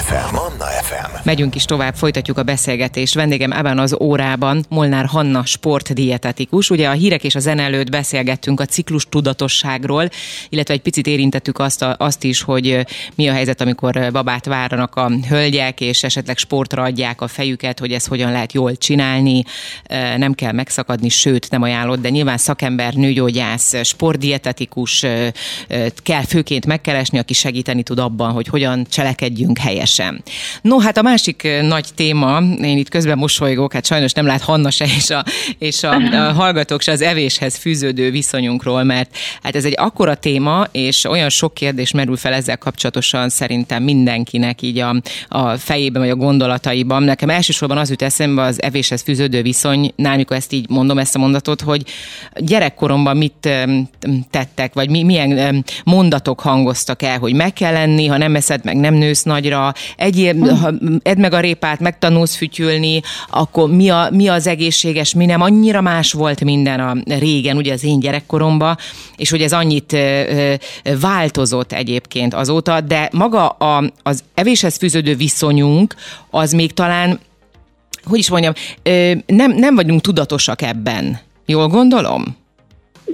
FM. 0.06 0.34
Manna 0.34 0.73
FM. 0.94 1.18
Megyünk 1.24 1.54
is 1.54 1.64
tovább, 1.64 1.94
folytatjuk 1.94 2.38
a 2.38 2.42
beszélgetést. 2.42 3.14
Vendégem 3.14 3.52
ebben 3.52 3.78
az 3.78 3.96
órában 4.00 4.64
Molnár 4.68 5.06
Hanna 5.06 5.44
sportdietetikus. 5.44 6.70
Ugye 6.70 6.88
a 6.88 6.92
hírek 6.92 7.24
és 7.24 7.34
a 7.34 7.38
zene 7.38 7.62
előtt 7.62 7.90
beszélgettünk 7.90 8.60
a 8.60 8.64
ciklus 8.64 9.06
tudatosságról, 9.08 10.08
illetve 10.48 10.74
egy 10.74 10.80
picit 10.80 11.06
érintettük 11.06 11.58
azt, 11.58 11.82
a, 11.82 11.94
azt 11.98 12.24
is, 12.24 12.42
hogy 12.42 12.86
mi 13.14 13.28
a 13.28 13.32
helyzet, 13.32 13.60
amikor 13.60 14.08
babát 14.12 14.44
várnak 14.44 14.96
a 14.96 15.10
hölgyek, 15.28 15.80
és 15.80 16.02
esetleg 16.02 16.38
sportra 16.38 16.82
adják 16.82 17.20
a 17.20 17.28
fejüket, 17.28 17.78
hogy 17.78 17.92
ezt 17.92 18.08
hogyan 18.08 18.32
lehet 18.32 18.52
jól 18.52 18.76
csinálni. 18.76 19.44
Nem 20.16 20.32
kell 20.32 20.52
megszakadni, 20.52 21.08
sőt 21.08 21.50
nem 21.50 21.62
ajánlott, 21.62 22.00
de 22.00 22.08
nyilván 22.08 22.38
szakember, 22.38 22.94
nőgyógyász, 22.94 23.84
sportdietetikus 23.84 25.06
kell 26.02 26.22
főként 26.22 26.66
megkeresni, 26.66 27.18
aki 27.18 27.32
segíteni 27.32 27.82
tud 27.82 27.98
abban, 27.98 28.32
hogy 28.32 28.46
hogyan 28.46 28.86
cselekedjünk 28.90 29.58
helyesen. 29.58 30.22
No, 30.62 30.78
hát 30.84 30.98
a 30.98 31.02
másik 31.02 31.48
nagy 31.62 31.86
téma, 31.94 32.40
én 32.62 32.78
itt 32.78 32.88
közben 32.88 33.18
mosolygok, 33.18 33.72
hát 33.72 33.86
sajnos 33.86 34.12
nem 34.12 34.26
lát 34.26 34.42
Hanna 34.42 34.70
se, 34.70 34.84
és 34.84 35.10
a, 35.10 35.24
és 35.58 35.82
a, 35.82 35.94
a 35.94 36.32
hallgatók 36.32 36.80
se 36.80 36.92
az 36.92 37.00
evéshez 37.00 37.56
fűződő 37.56 38.10
viszonyunkról, 38.10 38.82
mert 38.82 39.16
hát 39.42 39.56
ez 39.56 39.64
egy 39.64 39.74
akkora 39.76 40.14
téma, 40.14 40.66
és 40.72 41.04
olyan 41.04 41.28
sok 41.28 41.54
kérdés 41.54 41.90
merül 41.90 42.16
fel 42.16 42.32
ezzel 42.32 42.58
kapcsolatosan 42.58 43.28
szerintem 43.28 43.82
mindenkinek 43.82 44.62
így 44.62 44.78
a, 44.78 45.00
a 45.28 45.56
fejében, 45.56 46.02
vagy 46.02 46.10
a 46.10 46.16
gondolataiban. 46.16 47.02
Nekem 47.02 47.30
elsősorban 47.30 47.78
az 47.78 47.90
jut 47.90 48.02
eszembe 48.02 48.42
az 48.42 48.62
evéshez 48.62 49.02
fűződő 49.02 49.42
viszony, 49.42 49.92
amikor 49.96 50.36
ezt 50.36 50.52
így 50.52 50.68
mondom, 50.68 50.98
ezt 50.98 51.14
a 51.14 51.18
mondatot, 51.18 51.60
hogy 51.60 51.82
gyerekkoromban 52.36 53.16
mit 53.16 53.48
tettek, 54.30 54.74
vagy 54.74 54.90
mi, 54.90 55.02
milyen 55.02 55.64
mondatok 55.84 56.40
hangoztak 56.40 57.02
el, 57.02 57.18
hogy 57.18 57.34
meg 57.34 57.52
kell 57.52 57.72
lenni, 57.72 58.06
ha 58.06 58.16
nem 58.16 58.34
eszed 58.34 58.64
meg, 58.64 58.76
nem 58.76 58.94
nősz 58.94 59.22
nagyra, 59.22 59.72
egyéb, 59.96 60.48
ha 60.48 60.73
edd 61.02 61.18
meg 61.18 61.32
a 61.32 61.40
répát, 61.40 61.80
megtanulsz 61.80 62.36
fütyülni, 62.36 63.02
akkor 63.30 63.70
mi, 63.70 63.88
a, 63.88 64.08
mi 64.10 64.28
az 64.28 64.46
egészséges, 64.46 65.14
mi 65.14 65.24
nem. 65.24 65.40
Annyira 65.40 65.80
más 65.80 66.12
volt 66.12 66.44
minden 66.44 66.80
a 66.80 66.96
régen, 67.18 67.56
ugye 67.56 67.72
az 67.72 67.84
én 67.84 68.00
gyerekkoromban, 68.00 68.76
és 69.16 69.30
hogy 69.30 69.42
ez 69.42 69.52
annyit 69.52 69.96
változott 71.00 71.72
egyébként 71.72 72.34
azóta, 72.34 72.80
de 72.80 73.08
maga 73.12 73.48
a, 73.48 73.92
az 74.02 74.24
evéshez 74.34 74.76
fűződő 74.76 75.16
viszonyunk, 75.16 75.94
az 76.30 76.52
még 76.52 76.72
talán, 76.72 77.20
hogy 78.04 78.18
is 78.18 78.30
mondjam, 78.30 78.52
nem, 79.26 79.52
nem 79.52 79.74
vagyunk 79.74 80.00
tudatosak 80.00 80.62
ebben. 80.62 81.20
Jól 81.46 81.68
gondolom? 81.68 82.36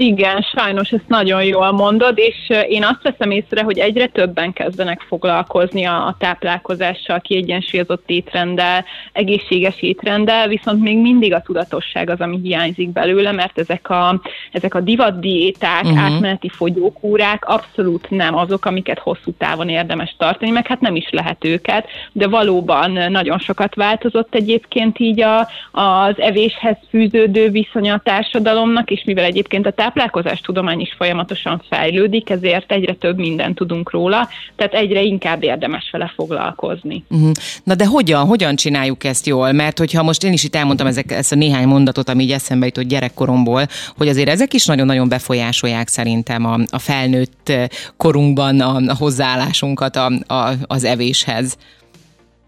Igen, 0.03 0.47
sajnos 0.57 0.91
ezt 0.91 1.09
nagyon 1.09 1.45
jól 1.45 1.73
mondod, 1.73 2.19
és 2.19 2.51
én 2.69 2.85
azt 2.85 3.03
veszem 3.03 3.31
észre, 3.31 3.63
hogy 3.63 3.79
egyre 3.79 4.07
többen 4.07 4.53
kezdenek 4.53 5.01
foglalkozni 5.01 5.85
a, 5.85 6.07
a 6.07 6.17
táplálkozással, 6.19 7.21
kiegyensúlyozott 7.21 8.03
étrenddel, 8.07 8.85
egészséges 9.13 9.83
étrenddel, 9.83 10.49
viszont 10.49 10.83
még 10.83 10.99
mindig 10.99 11.35
a 11.35 11.41
tudatosság 11.41 12.11
az, 12.11 12.21
ami 12.21 12.39
hiányzik 12.43 12.89
belőle, 12.89 13.33
mert 13.33 13.59
ezek 13.59 13.91
a, 13.91 14.21
ezek 14.53 14.75
a 14.75 14.81
divatdiéták, 14.81 15.85
uh-huh. 15.85 16.03
átmeneti 16.03 16.49
fogyókúrák 16.49 17.45
abszolút 17.49 18.11
nem 18.11 18.37
azok, 18.37 18.65
amiket 18.65 18.99
hosszú 18.99 19.33
távon 19.39 19.69
érdemes 19.69 20.15
tartani, 20.19 20.51
meg 20.51 20.67
hát 20.67 20.81
nem 20.81 20.97
is 20.97 21.09
lehet 21.11 21.45
őket, 21.45 21.87
de 22.13 22.29
valóban 22.29 22.91
nagyon 22.91 23.39
sokat 23.39 23.75
változott 23.75 24.35
egyébként 24.35 24.99
így 24.99 25.21
a, 25.21 25.49
az 25.71 26.21
evéshez 26.21 26.77
fűződő 26.89 27.49
viszony 27.51 27.91
a 27.91 28.01
társadalomnak, 28.05 28.91
és 28.91 29.03
mivel 29.05 29.25
egyébként 29.25 29.67
a 29.67 29.71
táplálkozás 29.91 30.41
tudomány 30.41 30.81
is 30.81 30.95
folyamatosan 30.97 31.63
fejlődik, 31.69 32.31
ezért 32.31 32.73
egyre 32.73 32.95
több 32.95 33.19
mindent 33.19 33.55
tudunk 33.55 33.91
róla, 33.91 34.29
tehát 34.57 34.75
egyre 34.75 35.03
inkább 35.03 35.43
érdemes 35.43 35.89
vele 35.93 36.13
foglalkozni. 36.15 37.05
Uh-huh. 37.09 37.31
Na 37.65 37.75
de 37.75 37.87
hogyan, 37.87 38.27
hogyan 38.27 38.57
csináljuk 38.57 39.05
ezt 39.05 39.27
jól? 39.27 39.53
Mert 39.53 39.79
hogyha 39.79 40.03
most 40.03 40.25
én 40.25 40.33
is 40.33 40.45
itt 40.45 40.57
elmondtam 40.57 40.87
ezek, 40.87 41.13
ezt 41.13 41.33
a 41.33 41.37
néhány 41.37 41.67
mondatot, 41.67 42.09
ami 42.09 42.23
így 42.23 42.33
eszembe 42.33 42.67
jutott 42.67 42.85
gyerekkoromból, 42.85 43.67
hogy 43.97 44.09
azért 44.09 44.29
ezek 44.29 44.55
is 44.55 44.67
nagyon-nagyon 44.67 45.09
befolyásolják 45.09 45.89
szerintem 45.89 46.45
a, 46.45 46.59
a 46.71 46.79
felnőtt 46.79 47.53
korunkban 47.97 48.61
a, 48.61 48.77
a 48.77 48.97
hozzáállásunkat 48.99 49.97
a, 49.97 50.35
a, 50.35 50.53
az 50.67 50.85
evéshez. 50.85 51.57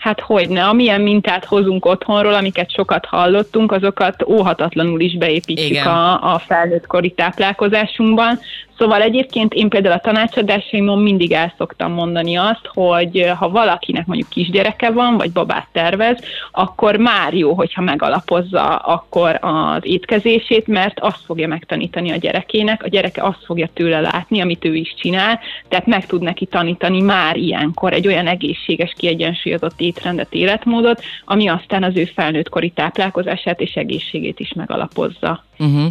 Hát 0.03 0.21
hogyne, 0.21 0.65
amilyen 0.65 1.01
mintát 1.01 1.45
hozunk 1.45 1.85
otthonról, 1.85 2.35
amiket 2.35 2.73
sokat 2.73 3.07
hallottunk, 3.07 3.73
azokat 3.73 4.23
óhatatlanul 4.27 5.01
is 5.01 5.17
beépítjük 5.17 5.87
a, 5.87 6.35
a 6.35 6.39
felnőttkori 6.39 7.11
táplálkozásunkban. 7.11 8.39
Szóval 8.83 9.03
egyébként 9.03 9.55
én 9.55 9.69
például 9.69 9.95
a 9.95 10.01
tanácsadásaimon 10.01 10.99
mindig 10.99 11.33
el 11.33 11.55
szoktam 11.59 11.93
mondani 11.93 12.37
azt, 12.37 12.67
hogy 12.75 13.33
ha 13.39 13.51
valakinek 13.51 14.07
mondjuk 14.07 14.29
kisgyereke 14.29 14.91
van, 14.91 15.17
vagy 15.17 15.33
babát 15.33 15.69
tervez, 15.73 16.19
akkor 16.53 16.97
már 16.97 17.35
jó, 17.35 17.53
hogyha 17.53 17.83
megalapozza 17.83 18.77
akkor 18.77 19.39
az 19.41 19.81
étkezését, 19.83 20.67
mert 20.67 21.01
azt 21.01 21.25
fogja 21.25 21.49
megtanítani 21.49 22.11
a 22.11 22.17
gyerekének, 22.17 22.83
a 22.83 22.89
gyereke 22.89 23.23
azt 23.23 23.45
fogja 23.45 23.69
tőle 23.73 24.01
látni, 24.01 24.41
amit 24.41 24.65
ő 24.65 24.75
is 24.75 24.95
csinál, 24.99 25.41
tehát 25.69 25.87
meg 25.87 26.07
tud 26.07 26.23
neki 26.23 26.47
tanítani 26.47 27.01
már 27.01 27.37
ilyenkor 27.37 27.93
egy 27.93 28.07
olyan 28.07 28.27
egészséges, 28.27 28.95
kiegyensúlyozott 28.97 29.81
étrendet, 29.81 30.35
életmódot, 30.35 31.03
ami 31.25 31.49
aztán 31.49 31.83
az 31.83 31.97
ő 31.97 32.05
felnőttkori 32.05 32.71
táplálkozását 32.71 33.61
és 33.61 33.75
egészségét 33.75 34.41
is 34.41 34.53
megalapozza. 34.53 35.45
Uh-huh 35.59 35.91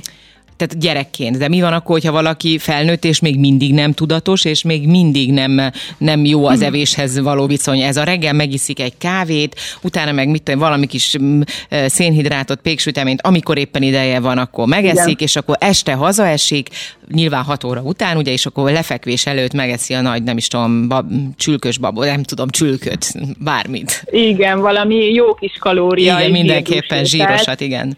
tehát 0.61 0.83
gyerekként. 0.83 1.37
De 1.37 1.47
mi 1.47 1.61
van 1.61 1.73
akkor, 1.73 1.91
hogyha 1.91 2.11
valaki 2.11 2.57
felnőtt, 2.57 3.05
és 3.05 3.19
még 3.19 3.39
mindig 3.39 3.73
nem 3.73 3.93
tudatos, 3.93 4.45
és 4.45 4.63
még 4.63 4.87
mindig 4.87 5.31
nem, 5.31 5.61
nem 5.97 6.25
jó 6.25 6.45
az 6.45 6.61
evéshez 6.61 7.19
való 7.19 7.45
viszony. 7.45 7.79
Ez 7.79 7.97
a 7.97 8.03
reggel 8.03 8.33
megiszik 8.33 8.79
egy 8.79 8.93
kávét, 8.97 9.55
utána 9.81 10.11
meg 10.11 10.29
mit 10.29 10.43
tudom, 10.43 10.59
valami 10.59 10.85
kis 10.85 11.17
mm, 11.21 11.41
szénhidrátot, 11.85 12.61
péksüteményt, 12.61 13.21
amikor 13.21 13.57
éppen 13.57 13.81
ideje 13.81 14.19
van, 14.19 14.37
akkor 14.37 14.67
megeszik, 14.67 15.07
Igen. 15.07 15.27
és 15.27 15.35
akkor 15.35 15.55
este 15.59 15.93
hazaesik, 15.93 16.69
nyilván 17.11 17.43
6 17.43 17.63
óra 17.63 17.81
után, 17.81 18.17
ugye, 18.17 18.31
és 18.31 18.45
akkor 18.45 18.71
lefekvés 18.71 19.25
előtt 19.25 19.53
megeszi 19.53 19.93
a 19.93 20.01
nagy, 20.01 20.23
nem 20.23 20.37
is 20.37 20.47
tudom, 20.47 20.87
bab, 20.87 21.11
csülkös 21.37 21.77
babot, 21.77 22.05
nem 22.05 22.23
tudom, 22.23 22.49
csülköt, 22.49 23.13
bármit. 23.37 24.03
Igen, 24.05 24.59
valami 24.59 24.95
jó 24.95 25.33
kis 25.33 25.57
kalória. 25.59 26.19
Igen, 26.19 26.31
mindenképpen 26.31 27.05
zsírosat, 27.05 27.61
igen. 27.61 27.97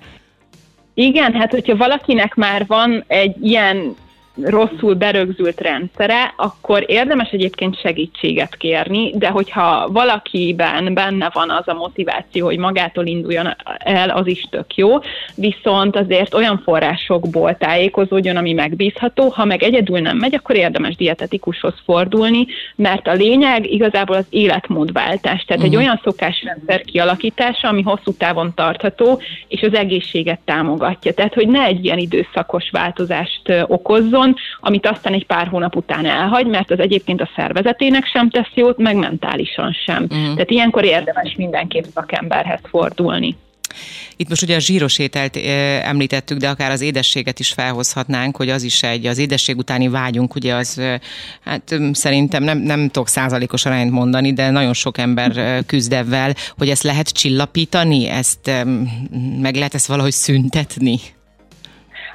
Igen, 0.94 1.34
hát 1.34 1.52
hogyha 1.52 1.76
valakinek 1.76 2.36
már 2.36 2.66
van 2.68 3.04
egy 3.08 3.36
ilyen 3.46 3.96
rosszul 4.42 4.94
berögzült 4.94 5.62
rendszere, 5.62 6.34
akkor 6.38 6.84
érdemes 6.88 7.30
egyébként 7.30 7.80
segítséget 7.80 8.56
kérni, 8.56 9.12
de 9.18 9.28
hogyha 9.28 9.90
valakiben 9.92 10.94
benne 10.94 11.30
van 11.34 11.50
az 11.50 11.68
a 11.68 11.74
motiváció, 11.74 12.46
hogy 12.46 12.58
magától 12.58 13.06
induljon 13.06 13.56
el, 13.78 14.10
az 14.10 14.28
is 14.28 14.48
tök 14.50 14.76
jó, 14.76 14.90
viszont 15.36 15.96
azért 15.96 16.34
olyan 16.34 16.62
forrásokból 16.64 17.58
tájékozódjon, 17.58 18.36
ami 18.36 18.54
megbízható, 18.54 19.30
ha 19.30 19.46
meg 19.46 19.64
egyedül 19.64 20.00
nem 20.00 20.18
megy, 20.18 20.36
akkor 20.36 20.56
érdemes 20.56 20.96
dietetikushoz 20.96 21.74
fordulni, 21.86 22.46
mert 22.76 23.08
a 23.08 23.14
lényeg 23.14 23.72
igazából 23.72 24.16
az 24.16 24.26
életmódváltás, 24.30 25.44
tehát 25.46 25.50
uh-huh. 25.50 25.64
egy 25.64 25.72
mhm. 25.72 25.80
olyan 25.80 26.02
szokásrendszer 26.04 26.82
kialakítása, 26.82 27.68
ami 27.68 27.82
hosszú 27.82 28.14
távon 28.18 28.52
tartható, 28.56 29.22
és 29.48 29.62
az 29.62 29.74
egészséget 29.74 30.40
támogatja. 30.46 31.14
Tehát, 31.14 31.34
hogy 31.34 31.48
ne 31.48 31.64
egy 31.64 31.86
ilyen 31.86 31.98
időszakos 31.98 32.70
változást 32.72 33.42
okozzon, 33.68 34.23
amit 34.60 34.88
aztán 34.88 35.14
egy 35.14 35.26
pár 35.26 35.48
hónap 35.48 35.76
után 35.76 36.06
elhagy, 36.06 36.48
mert 36.48 36.72
az 36.72 36.80
egyébként 36.80 37.22
a 37.22 37.30
szervezetének 37.36 38.06
sem 38.06 38.30
tesz 38.30 38.52
jót, 38.54 38.78
meg 38.78 38.96
mentálisan 38.96 39.72
sem. 39.86 40.04
Uh-huh. 40.04 40.34
Tehát 40.34 40.52
ilyenkor 40.52 40.86
érdemes 40.86 41.36
mindenképp 41.38 41.84
szakemberhez 41.94 42.60
fordulni. 42.64 43.36
Itt 44.16 44.30
most 44.30 44.42
ugye 44.42 44.56
a 44.56 44.60
zsíros 44.60 45.00
ételt 45.00 45.36
említettük, 45.84 46.38
de 46.38 46.50
akár 46.50 46.72
az 46.72 46.82
édességet 46.82 47.40
is 47.40 47.52
felhozhatnánk, 47.52 48.36
hogy 48.36 48.50
az 48.50 48.64
is 48.64 48.84
egy, 48.84 49.06
az 49.06 49.18
édesség 49.18 49.58
utáni 49.58 49.88
vágyunk, 49.88 50.36
ugye 50.36 50.54
az, 50.54 50.82
hát 51.44 51.76
szerintem 51.92 52.44
nem, 52.44 52.58
nem 52.58 52.90
tudok 52.90 53.08
százalékos 53.08 53.66
arányt 53.66 53.92
mondani, 53.92 54.34
de 54.34 54.50
nagyon 54.50 54.74
sok 54.74 54.98
ember 54.98 55.64
küzd 55.66 55.94
ebben, 55.94 56.36
hogy 56.58 56.70
ezt 56.70 56.84
lehet 56.84 57.10
csillapítani, 57.10 58.08
ezt 58.08 58.52
meg 59.42 59.56
lehet 59.56 59.74
ezt 59.74 59.88
valahogy 59.88 60.12
szüntetni? 60.12 61.00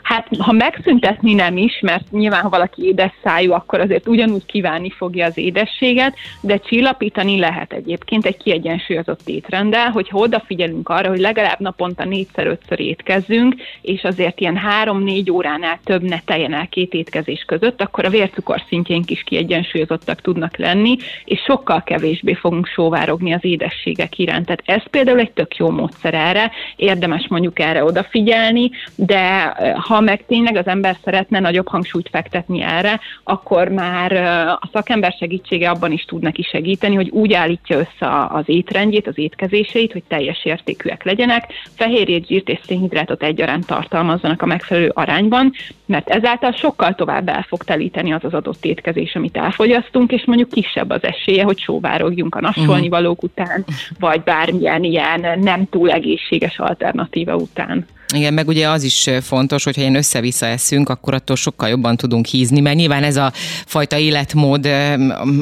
Hát, 0.09 0.29
ha 0.39 0.53
megszüntetni 0.53 1.35
nem 1.35 1.57
is, 1.57 1.81
mert 1.81 2.11
nyilván, 2.11 2.43
ha 2.43 2.49
valaki 2.49 2.83
édes 2.83 3.13
szájú, 3.23 3.53
akkor 3.53 3.81
azért 3.81 4.09
ugyanúgy 4.09 4.47
kívánni 4.47 4.91
fogja 4.91 5.27
az 5.27 5.39
édességet, 5.39 6.17
de 6.41 6.59
csillapítani 6.59 7.39
lehet 7.39 7.73
egyébként 7.73 8.27
egy 8.27 8.37
kiegyensúlyozott 8.37 9.29
étrenddel, 9.29 9.91
hogyha 9.91 10.19
odafigyelünk 10.19 10.89
arra, 10.89 11.09
hogy 11.09 11.19
legalább 11.19 11.61
naponta 11.61 12.05
négyszer-ötször 12.05 12.81
étkezzünk, 12.81 13.55
és 13.83 14.05
azért 14.05 14.41
ilyen 14.41 14.57
három-négy 14.57 15.31
óránál 15.31 15.81
több 15.85 16.03
ne 16.03 16.19
teljen 16.25 16.55
el 16.55 16.69
két 16.69 16.93
étkezés 16.93 17.45
között, 17.47 17.83
akkor 17.83 18.05
a 18.05 18.11
vércukor 18.11 18.63
szintjénk 18.69 19.11
is 19.11 19.23
kiegyensúlyozottak 19.23 20.21
tudnak 20.21 20.57
lenni, 20.57 20.97
és 21.25 21.41
sokkal 21.41 21.83
kevésbé 21.83 22.35
fogunk 22.35 22.67
sóvárogni 22.67 23.33
az 23.33 23.45
édességek 23.45 24.19
iránt. 24.19 24.47
Tehát 24.47 24.63
ez 24.65 24.91
például 24.91 25.19
egy 25.19 25.33
tök 25.33 25.57
jó 25.57 25.71
módszer 25.71 26.15
erre, 26.15 26.51
érdemes 26.77 27.27
mondjuk 27.29 27.59
erre 27.59 27.85
odafigyelni, 27.85 28.71
de 28.95 29.55
ha 29.77 29.97
meg 30.01 30.25
tényleg 30.27 30.57
az 30.57 30.67
ember 30.67 30.97
szeretne 31.05 31.41
nagyobb 31.41 31.69
hangsúlyt 31.69 32.09
fektetni 32.09 32.63
erre, 32.63 33.01
akkor 33.25 33.69
már 33.69 34.13
a 34.61 34.69
szakember 34.73 35.15
segítsége 35.19 35.71
abban 35.71 35.93
is 35.93 36.05
tud 36.05 36.23
neki 36.23 36.43
segíteni, 36.43 36.95
hogy 36.95 37.09
úgy 37.09 37.33
állítja 37.33 37.79
össze 37.79 38.27
az 38.29 38.45
étrendjét, 38.47 39.07
az 39.07 39.19
étkezéseit, 39.19 39.93
hogy 39.93 40.03
teljes 40.09 40.45
értékűek 40.45 41.05
legyenek, 41.05 41.53
fehérjét, 41.77 42.27
zsírt 42.27 42.49
és 42.49 42.59
szénhidrátot 42.67 43.23
egyaránt 43.23 43.67
tartalmazzanak 43.67 44.43
a 44.43 44.47
megfelelő 44.47 44.91
arányban, 44.95 45.53
mert 45.87 46.09
ezáltal 46.09 46.53
sokkal 46.53 46.95
tovább 46.95 47.29
el 47.29 47.45
fog 47.49 47.65
telíteni 47.65 48.13
az 48.13 48.25
az 48.25 48.35
adott 48.35 48.65
étkezés, 48.65 49.15
amit 49.15 49.37
elfogyasztunk, 49.37 50.13
és 50.13 50.25
mondjuk 50.25 50.49
kisebb 50.49 50.91
az 50.91 51.03
esélye, 51.03 51.43
hogy 51.43 51.59
sóvárogjunk 51.59 52.35
a 52.35 52.41
nasolni 52.41 52.89
valók 52.89 53.23
után, 53.23 53.65
vagy 53.99 54.21
bármilyen 54.23 54.85
ilyen 54.85 55.39
nem 55.41 55.69
túl 55.69 55.91
egészséges 55.91 56.59
alternatíva 56.59 57.37
után. 57.37 57.87
Igen, 58.15 58.35
meg 58.35 58.49
ugye 58.49 58.69
az 58.69 58.83
is 58.83 59.11
fontos, 59.23 59.65
hogyha 59.65 59.81
ilyen 59.81 59.95
össze-vissza 59.95 60.47
eszünk, 60.47 60.89
akkor 60.89 61.15
attól 61.15 61.37
sokkal 61.37 61.69
jobban 61.69 61.97
tudunk 61.97 62.27
hízni, 62.27 62.61
mert 62.61 62.77
nyilván 62.77 63.03
ez 63.03 63.17
a 63.17 63.33
fajta 63.67 63.99
életmód 63.99 64.67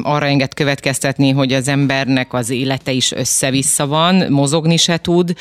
arra 0.01 0.25
enged 0.25 0.53
következtetni, 0.53 1.31
hogy 1.31 1.53
az 1.53 1.67
embernek 1.67 2.33
az 2.33 2.49
élete 2.49 2.91
is 2.91 3.11
össze-vissza 3.11 3.87
van, 3.87 4.25
mozogni 4.29 4.77
se 4.77 4.97
tud. 4.97 5.33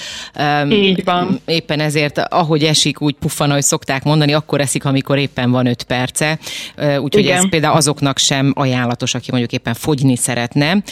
Így 0.70 1.04
van. 1.04 1.40
Éppen 1.46 1.80
ezért, 1.80 2.18
ahogy 2.18 2.64
esik, 2.64 3.00
úgy 3.00 3.14
puffan, 3.14 3.50
ahogy 3.50 3.62
szokták 3.62 4.04
mondani, 4.04 4.32
akkor 4.32 4.60
eszik, 4.60 4.84
amikor 4.84 5.18
éppen 5.18 5.50
van 5.50 5.66
öt 5.66 5.82
perce. 5.82 6.38
Úgyhogy 6.76 7.24
Igen. 7.24 7.36
ez 7.36 7.48
például 7.48 7.76
azoknak 7.76 8.18
sem 8.18 8.52
ajánlatos, 8.56 9.14
aki 9.14 9.28
mondjuk 9.30 9.52
éppen 9.52 9.74
fogyni 9.74 10.16
szeretne. 10.16 10.82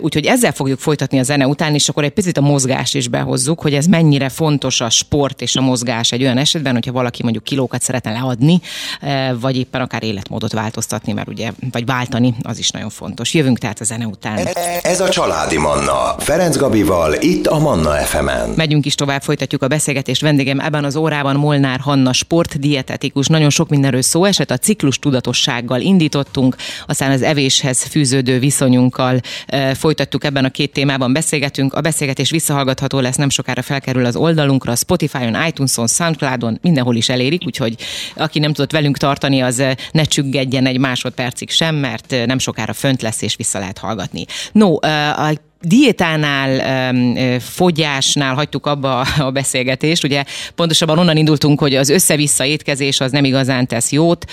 Úgyhogy 0.00 0.26
ezzel 0.26 0.52
fogjuk 0.52 0.78
folytatni 0.78 1.18
a 1.18 1.22
zene 1.22 1.46
után, 1.46 1.74
és 1.74 1.88
akkor 1.88 2.04
egy 2.04 2.10
picit 2.10 2.36
a 2.36 2.40
mozgást 2.40 2.94
is 2.94 3.08
behozzuk, 3.08 3.60
hogy 3.60 3.74
ez 3.74 3.86
mennyire 3.86 4.28
fontos 4.28 4.80
a 4.80 4.90
sport 4.90 5.42
és 5.42 5.56
a 5.56 5.68
mozgás 5.70 6.12
egy 6.12 6.22
olyan 6.22 6.38
esetben, 6.38 6.72
hogyha 6.72 6.92
valaki 6.92 7.22
mondjuk 7.22 7.44
kilókat 7.44 7.82
szeretne 7.82 8.12
leadni, 8.12 8.60
eh, 9.00 9.30
vagy 9.40 9.56
éppen 9.56 9.80
akár 9.80 10.02
életmódot 10.02 10.52
változtatni, 10.52 11.12
mert 11.12 11.28
ugye, 11.28 11.50
vagy 11.70 11.84
váltani, 11.84 12.34
az 12.42 12.58
is 12.58 12.70
nagyon 12.70 12.90
fontos. 12.90 13.34
Jövünk 13.34 13.58
tehát 13.58 13.80
a 13.80 13.84
zene 13.84 14.06
után. 14.06 14.48
Ez 14.82 15.00
a 15.00 15.08
Családi 15.08 15.58
Manna. 15.58 16.14
Ferenc 16.18 16.56
Gabival, 16.56 17.14
itt 17.14 17.46
a 17.46 17.58
Manna 17.58 17.90
FM-en. 17.90 18.50
Megyünk 18.56 18.86
is 18.86 18.94
tovább, 18.94 19.22
folytatjuk 19.22 19.62
a 19.62 19.68
beszélgetést. 19.68 20.20
Vendégem 20.20 20.60
ebben 20.60 20.84
az 20.84 20.96
órában 20.96 21.36
Molnár 21.36 21.80
Hanna, 21.80 22.12
sportdietetikus. 22.12 23.26
Nagyon 23.26 23.50
sok 23.50 23.68
mindenről 23.68 24.02
szó 24.02 24.24
esett, 24.24 24.50
a 24.50 24.56
ciklus 24.56 24.98
tudatossággal 24.98 25.80
indítottunk, 25.80 26.56
aztán 26.86 27.10
az 27.10 27.22
evéshez 27.22 27.82
fűződő 27.82 28.38
viszonyunkkal 28.38 29.20
e, 29.46 29.74
folytattuk 29.74 30.24
ebben 30.24 30.44
a 30.44 30.50
két 30.50 30.72
témában 30.72 31.12
beszélgetünk. 31.12 31.74
A 31.74 31.80
beszélgetés 31.80 32.30
visszahallgatható 32.30 33.00
lesz, 33.00 33.16
nem 33.16 33.30
sokára 33.30 33.62
felkerül 33.62 34.04
az 34.04 34.16
oldalunkra, 34.16 34.72
a 34.72 34.76
Spotify-on, 34.76 35.34
iTunes-on, 35.60 35.86
Soundcloud-on, 35.86 36.58
mindenhol 36.62 36.96
is 36.96 37.08
elérik, 37.08 37.42
úgyhogy 37.46 37.76
aki 38.14 38.38
nem 38.38 38.52
tudott 38.52 38.72
velünk 38.72 38.96
tartani, 38.96 39.40
az 39.40 39.58
eh, 39.58 39.74
ne 39.92 40.04
csüggedjen 40.04 40.66
egy 40.66 40.78
másodpercig 40.78 41.50
sem, 41.50 41.74
mert 41.74 42.12
eh, 42.12 42.26
nem 42.26 42.38
sokára 42.38 42.72
fönt 42.72 43.02
lesz 43.02 43.22
és 43.22 43.36
vissza 43.36 43.58
lehet 43.58 43.78
hallgatni. 43.78 44.24
No, 44.52 44.80
eh, 44.80 45.18
a 45.18 45.32
diétánál, 45.62 46.92
fogyásnál 47.40 48.34
hagytuk 48.34 48.66
abba 48.66 49.00
a 49.00 49.30
beszélgetést, 49.30 50.04
ugye 50.04 50.24
pontosabban 50.54 50.98
onnan 50.98 51.16
indultunk, 51.16 51.60
hogy 51.60 51.74
az 51.74 51.88
össze-vissza 51.88 52.44
étkezés 52.44 53.00
az 53.00 53.10
nem 53.10 53.24
igazán 53.24 53.66
tesz 53.66 53.92
jót 53.92 54.24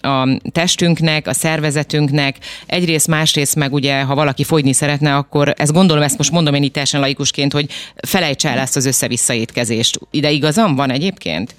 a 0.00 0.38
testünknek, 0.52 1.26
a 1.26 1.32
szervezetünknek, 1.32 2.36
egyrészt, 2.66 3.06
másrészt 3.06 3.56
meg 3.56 3.72
ugye, 3.72 4.02
ha 4.02 4.14
valaki 4.14 4.44
fogyni 4.44 4.72
szeretne, 4.72 5.16
akkor 5.16 5.54
ezt 5.56 5.72
gondolom, 5.72 6.02
ezt 6.02 6.18
most 6.18 6.30
mondom 6.30 6.54
én 6.54 6.62
itt 6.62 6.72
teljesen 6.72 7.00
laikusként, 7.00 7.52
hogy 7.52 7.70
felejts 7.94 8.46
el 8.46 8.58
ezt 8.58 8.76
az 8.76 8.86
össze-vissza 8.86 9.32
étkezést. 9.32 9.98
Ide 10.10 10.30
igazam 10.30 10.74
van 10.74 10.90
egyébként? 10.90 11.54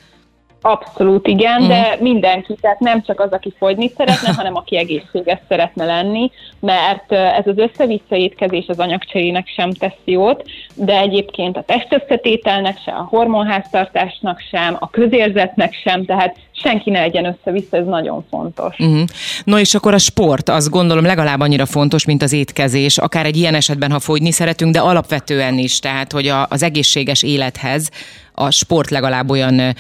Abszolút 0.68 1.28
igen, 1.28 1.62
uh-huh. 1.62 1.68
de 1.68 1.98
mindenki, 2.00 2.56
tehát 2.62 2.80
nem 2.80 3.02
csak 3.02 3.20
az, 3.20 3.32
aki 3.32 3.54
fogyni 3.58 3.92
szeretne, 3.98 4.34
hanem 4.38 4.56
aki 4.56 4.78
egészséges 4.78 5.40
szeretne 5.48 5.86
lenni, 5.86 6.32
mert 6.60 7.12
ez 7.12 7.48
az 7.48 7.58
össze-vissza 7.58 8.16
étkezés 8.16 8.66
az 8.68 8.80
anyagcserének 8.80 9.48
sem 9.48 9.72
tesz 9.72 10.00
jót, 10.04 10.44
de 10.74 11.00
egyébként 11.00 11.58
a 11.58 11.64
testösszetételnek 11.64 12.78
sem, 12.86 12.96
a 12.96 13.08
hormonháztartásnak 13.10 14.40
sem, 14.52 14.76
a 14.80 14.90
közérzetnek 14.90 15.74
sem, 15.74 16.06
tehát 16.06 16.36
senki 16.52 16.90
ne 16.90 17.00
legyen 17.00 17.26
össze-vissza, 17.26 17.78
ez 17.78 17.86
nagyon 17.86 18.26
fontos. 18.30 18.76
Uh-huh. 18.80 19.04
No 19.44 19.58
és 19.58 19.76
akkor 19.76 19.94
a 19.94 19.98
sport, 19.98 20.50
azt 20.50 20.70
gondolom 20.70 21.06
legalább 21.06 21.40
annyira 21.40 21.66
fontos, 21.66 22.06
mint 22.06 22.24
az 22.24 22.34
étkezés, 22.34 22.98
akár 22.98 23.26
egy 23.26 23.38
ilyen 23.38 23.56
esetben, 23.56 23.92
ha 23.92 24.00
fogyni 24.00 24.32
szeretünk, 24.32 24.74
de 24.74 24.80
alapvetően 24.80 25.58
is, 25.58 25.80
tehát 25.80 26.12
hogy 26.12 26.28
a, 26.28 26.46
az 26.50 26.64
egészséges 26.64 27.24
élethez 27.24 27.90
a 28.36 28.52
sport 28.52 28.90
legalább 28.90 29.30
olyan 29.30 29.76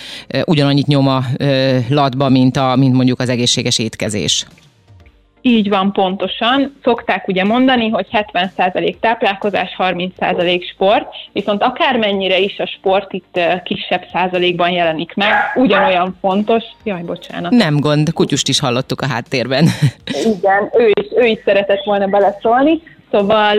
ugyanannyit 0.46 0.88
nyom 0.88 1.08
a 1.08 1.24
latba, 1.90 2.30
mint, 2.30 2.58
a, 2.58 2.76
mint 2.76 2.94
mondjuk 2.94 3.20
az 3.20 3.30
egészséges 3.30 3.80
étkezés. 3.80 4.46
Így 5.48 5.70
van 5.70 5.92
pontosan. 5.92 6.76
Szokták 6.84 7.28
ugye 7.28 7.44
mondani, 7.44 7.90
hogy 7.90 8.08
70% 8.12 8.96
táplálkozás, 9.00 9.76
30% 9.78 10.70
sport, 10.74 11.08
viszont 11.34 11.62
akármennyire 11.62 12.40
is 12.40 12.60
a 12.60 12.66
sport 12.66 13.14
itt 13.14 13.40
kisebb 13.64 14.06
százalékban 14.14 14.70
jelenik 14.70 15.14
meg, 15.14 15.34
ugyanolyan 15.56 16.18
fontos. 16.22 16.64
Jaj, 16.84 17.02
bocsánat. 17.02 17.52
Nem 17.52 17.80
gond, 17.80 18.14
kutyust 18.14 18.48
is 18.48 18.60
hallottuk 18.60 19.02
a 19.02 19.08
háttérben. 19.08 19.68
Igen, 20.38 20.70
ő 20.78 20.92
is, 21.02 21.08
ő 21.16 21.26
is 21.26 21.40
szeretett 21.46 21.84
volna 21.84 22.08
beleszólni. 22.08 22.82
Szóval, 23.16 23.58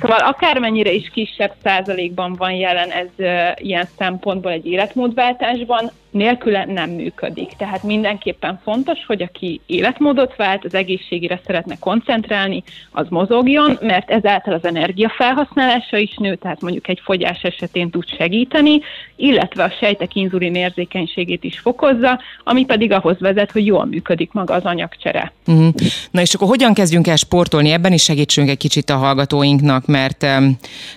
szóval 0.00 0.18
akármennyire 0.18 0.92
is 0.92 1.10
kisebb 1.12 1.52
százalékban 1.62 2.34
van 2.34 2.52
jelen 2.52 2.90
ez 2.90 3.08
ilyen 3.56 3.88
szempontból 3.98 4.52
egy 4.52 4.66
életmódváltásban, 4.66 5.90
nélküle 6.16 6.64
nem 6.64 6.90
működik. 6.90 7.52
Tehát 7.58 7.82
mindenképpen 7.82 8.60
fontos, 8.64 8.98
hogy 9.06 9.22
aki 9.22 9.60
életmódot 9.66 10.36
vált, 10.36 10.64
az 10.64 10.74
egészségére 10.74 11.40
szeretne 11.46 11.76
koncentrálni, 11.78 12.62
az 12.90 13.06
mozogjon, 13.08 13.78
mert 13.80 14.10
ezáltal 14.10 14.54
az 14.54 14.64
energia 14.64 15.08
felhasználása 15.16 15.96
is 15.96 16.14
nő, 16.16 16.34
tehát 16.34 16.60
mondjuk 16.60 16.88
egy 16.88 17.00
fogyás 17.04 17.42
esetén 17.42 17.90
tud 17.90 18.08
segíteni, 18.18 18.80
illetve 19.16 19.64
a 19.64 19.72
sejtek 19.80 20.14
inzulin 20.14 20.54
érzékenységét 20.54 21.44
is 21.44 21.58
fokozza, 21.58 22.20
ami 22.44 22.64
pedig 22.64 22.92
ahhoz 22.92 23.20
vezet, 23.20 23.52
hogy 23.52 23.66
jól 23.66 23.84
működik 23.84 24.32
maga 24.32 24.54
az 24.54 24.64
anyagcsere. 24.64 25.32
Uh-huh. 25.46 25.68
Na 26.10 26.20
és 26.20 26.34
akkor 26.34 26.48
hogyan 26.48 26.74
kezdjünk 26.74 27.06
el 27.06 27.16
sportolni? 27.16 27.70
Ebben 27.70 27.92
is 27.92 28.02
segítsünk 28.02 28.48
egy 28.48 28.56
kicsit 28.56 28.75
itt 28.76 28.90
a 28.90 28.96
hallgatóinknak, 28.96 29.86
mert 29.86 30.26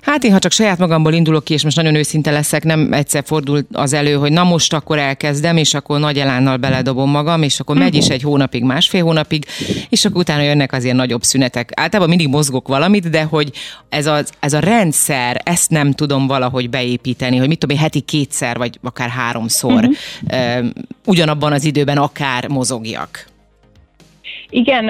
hát 0.02 0.24
én 0.24 0.32
ha 0.32 0.40
csak 0.40 0.52
saját 0.52 0.78
magamból 0.78 1.14
indulok 1.14 1.44
ki, 1.44 1.54
és 1.54 1.64
most 1.64 1.76
nagyon 1.76 1.96
őszinte 1.96 2.32
leszek, 2.32 2.64
nem 2.64 2.94
egyszer 2.94 3.24
fordul 3.26 3.66
az 3.72 3.94
elő, 3.94 4.14
hogy 4.14 4.32
na 4.32 4.44
most 4.44 4.74
akkor 4.74 4.98
elkezdem, 4.98 5.58
és 5.58 5.74
akkor 5.74 6.00
nagy 6.00 6.18
elánnal 6.18 6.58
beledobom 6.58 7.10
magam, 7.10 7.44
és 7.44 7.60
akkor 7.60 7.78
megy 7.78 7.96
is 7.96 8.08
egy 8.08 8.22
hónapig, 8.22 8.64
másfél 8.64 9.04
hónapig, 9.04 9.46
és 9.90 10.06
akkor 10.06 10.22
utána 10.22 10.42
jönnek 10.42 10.74
az 10.74 10.84
ilyen 10.84 10.96
nagyobb 10.96 11.24
szünetek. 11.24 11.72
Általában 11.76 12.10
mindig 12.10 12.28
mozgok 12.28 12.68
valamit, 12.68 13.10
de 13.10 13.24
hogy 13.24 13.52
ez 13.90 14.06
a, 14.06 14.24
ez 14.40 14.54
a 14.54 14.60
rendszer, 14.60 15.42
ezt 15.44 15.70
nem 15.70 15.92
tudom 15.92 16.28
valahogy 16.28 16.70
beépíteni, 16.70 17.38
hogy 17.38 17.48
mit 17.48 17.60
tudom 17.60 17.76
én, 17.76 17.82
heti 17.82 18.00
kétszer, 18.00 18.58
vagy 18.58 18.80
akár 18.84 19.10
háromszor 19.10 19.84
uh-huh. 19.84 20.66
ugyanabban 21.06 21.52
az 21.52 21.64
időben 21.64 21.98
akár 21.98 22.48
mozogjak. 22.48 23.28
Igen, 24.50 24.86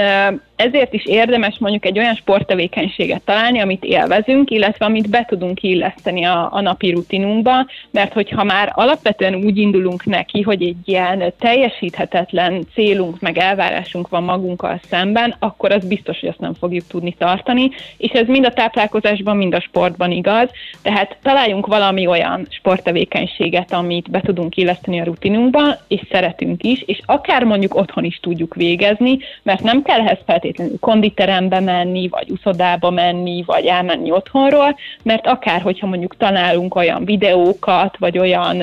ezért 0.59 0.93
is 0.93 1.05
érdemes 1.05 1.57
mondjuk 1.59 1.85
egy 1.85 1.99
olyan 1.99 2.15
sporttevékenységet 2.15 3.21
találni, 3.21 3.59
amit 3.59 3.83
élvezünk, 3.83 4.49
illetve 4.49 4.85
amit 4.85 5.09
be 5.09 5.25
tudunk 5.27 5.63
illeszteni 5.63 6.23
a, 6.25 6.49
a 6.51 6.61
napi 6.61 6.91
rutinunkba, 6.91 7.65
mert 7.91 8.13
hogyha 8.13 8.43
már 8.43 8.71
alapvetően 8.75 9.35
úgy 9.35 9.57
indulunk 9.57 10.05
neki, 10.05 10.41
hogy 10.41 10.63
egy 10.63 10.75
ilyen 10.85 11.33
teljesíthetetlen 11.39 12.65
célunk, 12.73 13.19
meg 13.19 13.37
elvárásunk 13.37 14.07
van 14.07 14.23
magunkkal 14.23 14.79
szemben, 14.89 15.35
akkor 15.39 15.71
az 15.71 15.87
biztos, 15.87 16.19
hogy 16.19 16.29
azt 16.29 16.39
nem 16.39 16.53
fogjuk 16.53 16.87
tudni 16.87 17.15
tartani, 17.17 17.69
és 17.97 18.11
ez 18.11 18.27
mind 18.27 18.45
a 18.45 18.53
táplálkozásban, 18.53 19.37
mind 19.37 19.53
a 19.53 19.61
sportban 19.61 20.11
igaz, 20.11 20.49
tehát 20.81 21.17
találjunk 21.21 21.67
valami 21.67 22.07
olyan 22.07 22.47
sporttevékenységet, 22.49 23.71
amit 23.73 24.09
be 24.09 24.21
tudunk 24.21 24.57
illeszteni 24.57 24.99
a 24.99 25.03
rutinunkba, 25.03 25.77
és 25.87 26.01
szeretünk 26.11 26.63
is, 26.63 26.81
és 26.85 26.99
akár 27.05 27.43
mondjuk 27.43 27.75
otthon 27.75 28.03
is 28.03 28.19
tudjuk 28.21 28.55
végezni, 28.55 29.17
mert 29.43 29.63
nem 29.63 29.81
kell 29.81 29.99
ehhez 29.99 30.19
feltétlenül 30.49 30.79
konditerembe 30.79 31.59
menni, 31.59 32.07
vagy 32.07 32.29
uszodába 32.29 32.89
menni, 32.89 33.43
vagy 33.45 33.65
elmenni 33.65 34.11
otthonról, 34.11 34.77
mert 35.03 35.27
akár, 35.27 35.61
hogyha 35.61 35.87
mondjuk 35.87 36.17
találunk 36.17 36.75
olyan 36.75 37.05
videókat, 37.05 37.97
vagy 37.97 38.17
olyan 38.17 38.61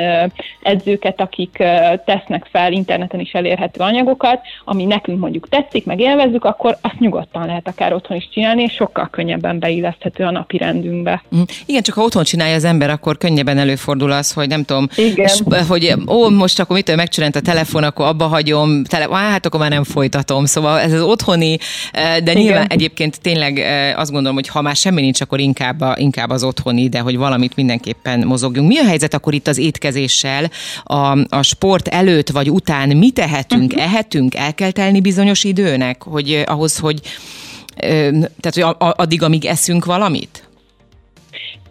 edzőket, 0.62 1.20
akik 1.20 1.62
tesznek 2.05 2.46
fel 2.51 2.72
interneten 2.72 3.20
is 3.20 3.33
elérhető 3.33 3.81
anyagokat, 3.81 4.40
ami 4.64 4.85
nekünk 4.85 5.20
mondjuk 5.20 5.49
tetszik, 5.49 5.85
meg 5.85 6.01
élvezzük, 6.01 6.44
akkor 6.44 6.77
azt 6.81 6.99
nyugodtan 6.99 7.46
lehet 7.46 7.68
akár 7.68 7.92
otthon 7.92 8.16
is 8.16 8.29
csinálni, 8.33 8.62
és 8.62 8.72
sokkal 8.72 9.09
könnyebben 9.11 9.59
beilleszthető 9.59 10.25
a 10.25 10.31
napi 10.31 10.57
rendünkbe. 10.57 11.22
Mm. 11.37 11.40
Igen, 11.66 11.83
csak 11.83 11.94
ha 11.94 12.03
otthon 12.03 12.25
csinálja 12.25 12.55
az 12.55 12.64
ember, 12.64 12.90
akkor 12.90 13.18
könnyebben 13.18 13.59
előfordul 13.59 14.12
az, 14.12 14.33
hogy 14.33 14.49
nem 14.49 14.64
tudom, 14.64 14.88
Igen. 14.96 15.29
hogy 15.68 15.94
ó, 16.09 16.31
most 16.31 16.61
akkor 16.61 16.77
mitől 16.77 16.96
megcsinálta 16.96 17.38
a 17.38 17.42
telefon, 17.42 17.83
akkor 17.83 18.07
abba 18.07 18.25
hagyom, 18.25 18.85
tele, 18.85 19.09
á, 19.11 19.31
hát 19.31 19.46
akkor 19.46 19.61
már 19.61 19.70
nem 19.70 19.85
folytatom. 19.85 20.44
Szóval 20.44 20.81
ez 20.81 20.92
az 20.92 21.03
otthoni 21.03 21.59
de 21.93 22.19
Igen. 22.19 22.37
nyilván 22.37 22.67
egyébként 22.67 23.21
tényleg 23.21 23.65
azt 23.97 24.11
gondolom, 24.11 24.35
hogy 24.35 24.49
ha 24.49 24.62
már 24.62 24.77
semmi 24.77 25.01
nincs, 25.01 25.21
akkor 25.21 25.41
inkább, 25.41 25.81
a, 25.81 25.95
inkább 25.99 26.31
az 26.31 26.45
otthoni, 26.45 26.89
de 26.89 26.99
hogy 26.99 27.17
valamit 27.17 27.57
mindenképpen 27.57 28.27
mozogjunk. 28.27 28.69
Mi 28.69 28.79
a 28.79 28.85
helyzet 28.85 29.15
akkor 29.15 29.35
itt 29.35 29.49
az 29.49 29.59
étkezéssel? 29.59 30.51
A, 30.85 31.19
a 31.29 31.43
sport 31.43 31.89
előtt 31.89 32.31
vagy 32.31 32.51
után 32.51 32.97
mi 32.97 33.11
tehetünk? 33.11 33.73
Uh-huh. 33.73 33.93
Ehetünk? 33.93 34.35
El 34.35 34.55
kell 34.55 34.71
telni 34.71 35.01
bizonyos 35.01 35.45
időnek, 35.45 36.03
hogy 36.03 36.43
ahhoz, 36.47 36.79
hogy 36.79 37.01
tehát, 38.41 38.53
hogy 38.53 38.65
addig, 38.79 39.23
amíg 39.23 39.45
eszünk 39.45 39.85
valamit? 39.85 40.46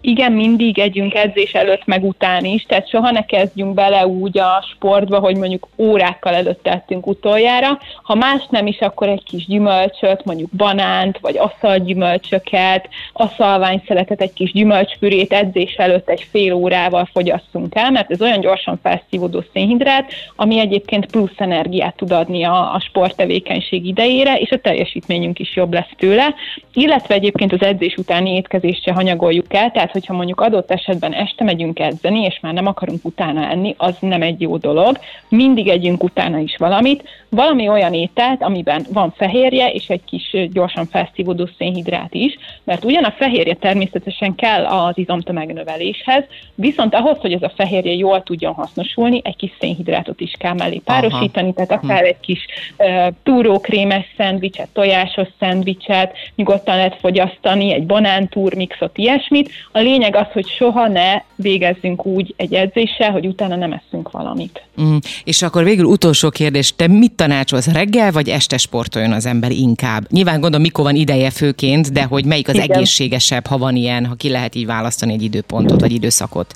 Igen, 0.08 0.32
mindig 0.32 0.80
együnk 0.80 1.14
edzés 1.14 1.54
előtt, 1.54 1.86
meg 1.86 2.04
után 2.04 2.46
is, 2.46 2.64
tehát 2.64 2.90
soha 2.90 3.12
ne 3.12 3.26
kezdjünk 3.26 3.74
bele 3.74 4.08
úgy 4.08 4.38
a 4.38 4.66
sportba, 4.74 5.20
hogy 5.20 5.38
mondjuk 5.38 5.68
órákkal 5.78 6.34
előtt 6.34 6.64
tettünk 6.64 7.08
utoljára. 7.08 7.80
Ha 8.04 8.16
más 8.16 8.48
nem 8.50 8.68
is, 8.68 8.80
akkor 8.80 9.08
egy 9.08 9.24
kis 9.24 9.46
gyümölcsöt, 9.46 10.26
mondjuk 10.26 10.50
banánt, 10.50 11.18
vagy 11.20 11.38
aszalgyümölcsöket, 11.38 12.90
aszalványszeletet, 13.14 14.22
egy 14.22 14.34
kis 14.34 14.52
gyümölcspürét 14.52 15.34
edzés 15.34 15.74
előtt 15.74 16.10
egy 16.10 16.28
fél 16.32 16.54
órával 16.54 17.10
fogyasszunk 17.14 17.76
el, 17.76 17.92
mert 17.92 18.12
ez 18.12 18.22
olyan 18.22 18.40
gyorsan 18.40 18.80
felszívódó 18.84 19.44
szénhidrát, 19.54 20.12
ami 20.36 20.60
egyébként 20.60 21.06
plusz 21.06 21.38
energiát 21.38 21.96
tud 21.96 22.12
adni 22.12 22.44
a, 22.44 22.74
a 22.74 22.80
sporttevékenység 22.80 23.86
idejére, 23.86 24.36
és 24.36 24.52
a 24.52 24.60
teljesítményünk 24.60 25.40
is 25.40 25.56
jobb 25.56 25.74
lesz 25.74 25.92
tőle, 25.98 26.34
illetve 26.74 27.14
egyébként 27.14 27.54
az 27.54 27.62
edzés 27.62 27.96
utáni 27.96 28.36
étkezést 28.36 28.84
se 28.84 28.92
hanyagoljuk 28.92 29.54
el, 29.54 29.72
tehát 29.72 29.94
hogyha 29.96 30.14
mondjuk 30.14 30.42
adott 30.42 30.72
esetben 30.72 31.14
este 31.14 31.44
megyünk 31.44 31.80
edzeni, 31.80 32.22
és 32.22 32.40
már 32.42 32.54
nem 32.54 32.68
akarunk 32.68 33.06
utána 33.06 33.50
enni, 33.50 33.76
az 33.78 33.96
nem 34.00 34.22
egy 34.22 34.42
jó 34.42 34.58
dolog. 34.58 35.00
Mindig 35.30 35.68
együnk 35.68 36.04
utána 36.04 36.38
is 36.38 36.56
valamit, 36.58 37.04
valami 37.30 37.70
olyan 37.70 37.94
ételt, 37.94 38.42
amiben 38.42 38.86
van 38.94 39.14
fehérje, 39.18 39.72
és 39.72 39.88
egy 39.88 40.04
kis 40.06 40.36
gyorsan 40.52 40.86
felszívódó 40.86 41.50
szénhidrát 41.58 42.14
is, 42.14 42.38
mert 42.64 42.84
ugyan 42.84 43.04
a 43.04 43.12
fehérje 43.12 43.54
természetesen 43.54 44.36
kell 44.36 44.66
az 44.66 44.98
izomtömegnöveléshez, 44.98 46.24
viszont 46.56 46.96
ahhoz, 46.96 47.18
hogy 47.18 47.32
ez 47.32 47.42
a 47.42 47.52
fehérje 47.56 47.94
jól 47.94 48.24
tudjon 48.24 48.54
hasznosulni, 48.54 49.22
egy 49.24 49.36
kis 49.36 49.52
szénhidrátot 49.60 50.22
is 50.22 50.34
kell 50.38 50.54
mellé 50.54 50.78
párosítani, 50.78 51.54
Aha. 51.56 51.66
tehát 51.66 51.84
akár 51.84 52.04
egy 52.04 52.20
kis 52.20 52.46
uh, 52.78 53.08
túrókrémes 53.24 54.06
szendvicset, 54.18 54.68
tojásos 54.74 55.28
szendvicset, 55.40 56.14
nyugodtan 56.36 56.76
lehet 56.76 56.98
fogyasztani, 57.00 57.74
egy 57.74 57.86
banántúrmixot, 57.86 58.98
ilyesmit, 58.98 59.50
a 59.72 59.80
lényeg 59.86 60.16
az, 60.16 60.28
hogy 60.34 60.48
soha 60.48 60.88
ne 60.88 61.22
végezzünk 61.36 62.06
úgy 62.06 62.34
egy 62.38 62.54
edzéssel, 62.54 63.12
hogy 63.12 63.26
utána 63.26 63.56
nem 63.56 63.72
eszünk 63.72 64.12
valamit. 64.12 64.62
Mm. 64.82 64.98
És 65.24 65.42
akkor 65.42 65.64
végül 65.64 65.86
utolsó 65.86 66.30
kérdés, 66.30 66.76
te 66.76 66.88
mit 66.88 67.12
tanácsolsz, 67.12 67.72
reggel 67.72 68.12
vagy 68.12 68.30
este 68.30 68.58
sportoljon 68.58 69.12
az 69.12 69.26
ember 69.26 69.52
inkább? 69.52 70.12
Nyilván 70.12 70.40
gondolom, 70.40 70.62
mikor 70.62 70.84
van 70.84 70.96
ideje 70.96 71.30
főként, 71.30 71.92
de 71.92 72.04
hogy 72.04 72.26
melyik 72.26 72.48
az 72.48 72.56
Igen. 72.56 72.72
egészségesebb, 72.72 73.46
ha 73.46 73.58
van 73.58 73.76
ilyen, 73.76 74.06
ha 74.06 74.16
ki 74.16 74.30
lehet 74.30 74.56
így 74.56 74.66
választani 74.66 75.14
egy 75.14 75.24
időpontot 75.24 75.80
vagy 75.80 75.94
időszakot? 75.94 76.56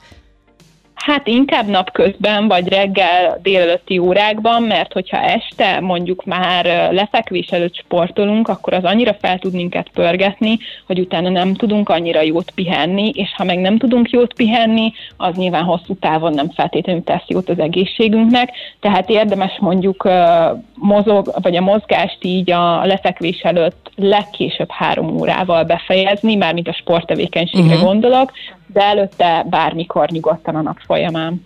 Hát 1.00 1.28
inkább 1.28 1.68
napközben, 1.68 2.48
vagy 2.48 2.68
reggel 2.68 3.40
délelőtti 3.42 3.98
órákban, 3.98 4.64
mert 4.64 4.94
hogyha 4.94 5.18
este 5.18 5.80
mondjuk 5.80 6.26
már 6.26 6.92
lefekvés 6.92 7.48
előtt 7.48 7.76
sportolunk, 7.76 8.48
akkor 8.48 8.74
az 8.74 8.84
annyira 8.84 9.14
fel 9.14 9.40
tud 9.40 9.54
minket 9.54 9.90
pörgetni, 9.94 10.58
hogy 10.88 11.00
utána 11.00 11.30
nem 11.30 11.54
tudunk 11.54 11.90
annyira 11.90 12.22
jót 12.22 12.52
pihenni, 12.52 13.12
és 13.14 13.34
ha 13.38 13.44
meg 13.44 13.60
nem 13.60 13.78
tudunk 13.78 14.10
jót 14.10 14.34
pihenni, 14.34 14.94
az 15.18 15.36
nyilván 15.36 15.64
hosszú 15.64 15.96
távon 16.00 16.34
nem 16.34 16.50
feltétlenül 16.50 17.04
tesz 17.04 17.28
jót 17.28 17.50
az 17.50 17.60
egészségünknek, 17.60 18.50
tehát 18.80 19.10
érdemes 19.10 19.58
mondjuk 19.60 20.10
mozog, 20.74 21.34
vagy 21.42 21.56
a 21.56 21.62
mozgást 21.62 22.18
így 22.22 22.52
a 22.52 22.86
lefekvés 22.86 23.40
előtt 23.40 23.92
legkésőbb 23.96 24.72
három 24.72 25.20
órával 25.20 25.64
befejezni, 25.64 26.36
mármint 26.36 26.68
a 26.68 26.74
sporttevékenységre 26.74 27.74
uh-huh. 27.74 27.84
gondolok, 27.84 28.32
de 28.74 28.82
előtte 28.82 29.46
bármikor 29.50 30.10
nyugodtan 30.10 30.56
a 30.56 30.62
nap 30.62 30.78
folyamán. 30.86 31.46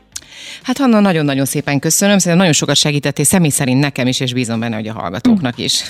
Hát 0.63 0.77
Hanna, 0.77 0.99
nagyon-nagyon 0.99 1.45
szépen 1.45 1.79
köszönöm, 1.79 2.17
szerintem 2.17 2.37
nagyon 2.37 2.53
sokat 2.53 2.75
segítettél 2.75 3.25
személy 3.25 3.49
szerint 3.49 3.79
nekem 3.79 4.07
is, 4.07 4.19
és 4.19 4.33
bízom 4.33 4.59
benne, 4.59 4.75
hogy 4.75 4.87
a 4.87 4.93
hallgatóknak 4.93 5.57
is. 5.57 5.83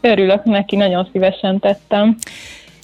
Örülök 0.00 0.44
neki, 0.44 0.76
nagyon 0.76 1.08
szívesen 1.12 1.58
tettem. 1.58 2.16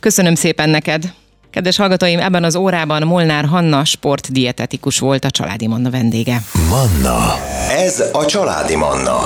Köszönöm 0.00 0.34
szépen 0.34 0.68
neked. 0.68 1.12
Kedves 1.50 1.76
hallgatóim, 1.76 2.18
ebben 2.18 2.44
az 2.44 2.56
órában 2.56 3.02
Molnár 3.02 3.44
Hanna 3.44 3.84
sportdietetikus 3.84 4.98
volt 4.98 5.24
a 5.24 5.30
Családi 5.30 5.66
Manna 5.66 5.90
vendége. 5.90 6.38
Manna. 6.68 7.34
Ez 7.70 8.10
a 8.12 8.24
Családi 8.24 8.76
Manna. 8.76 9.18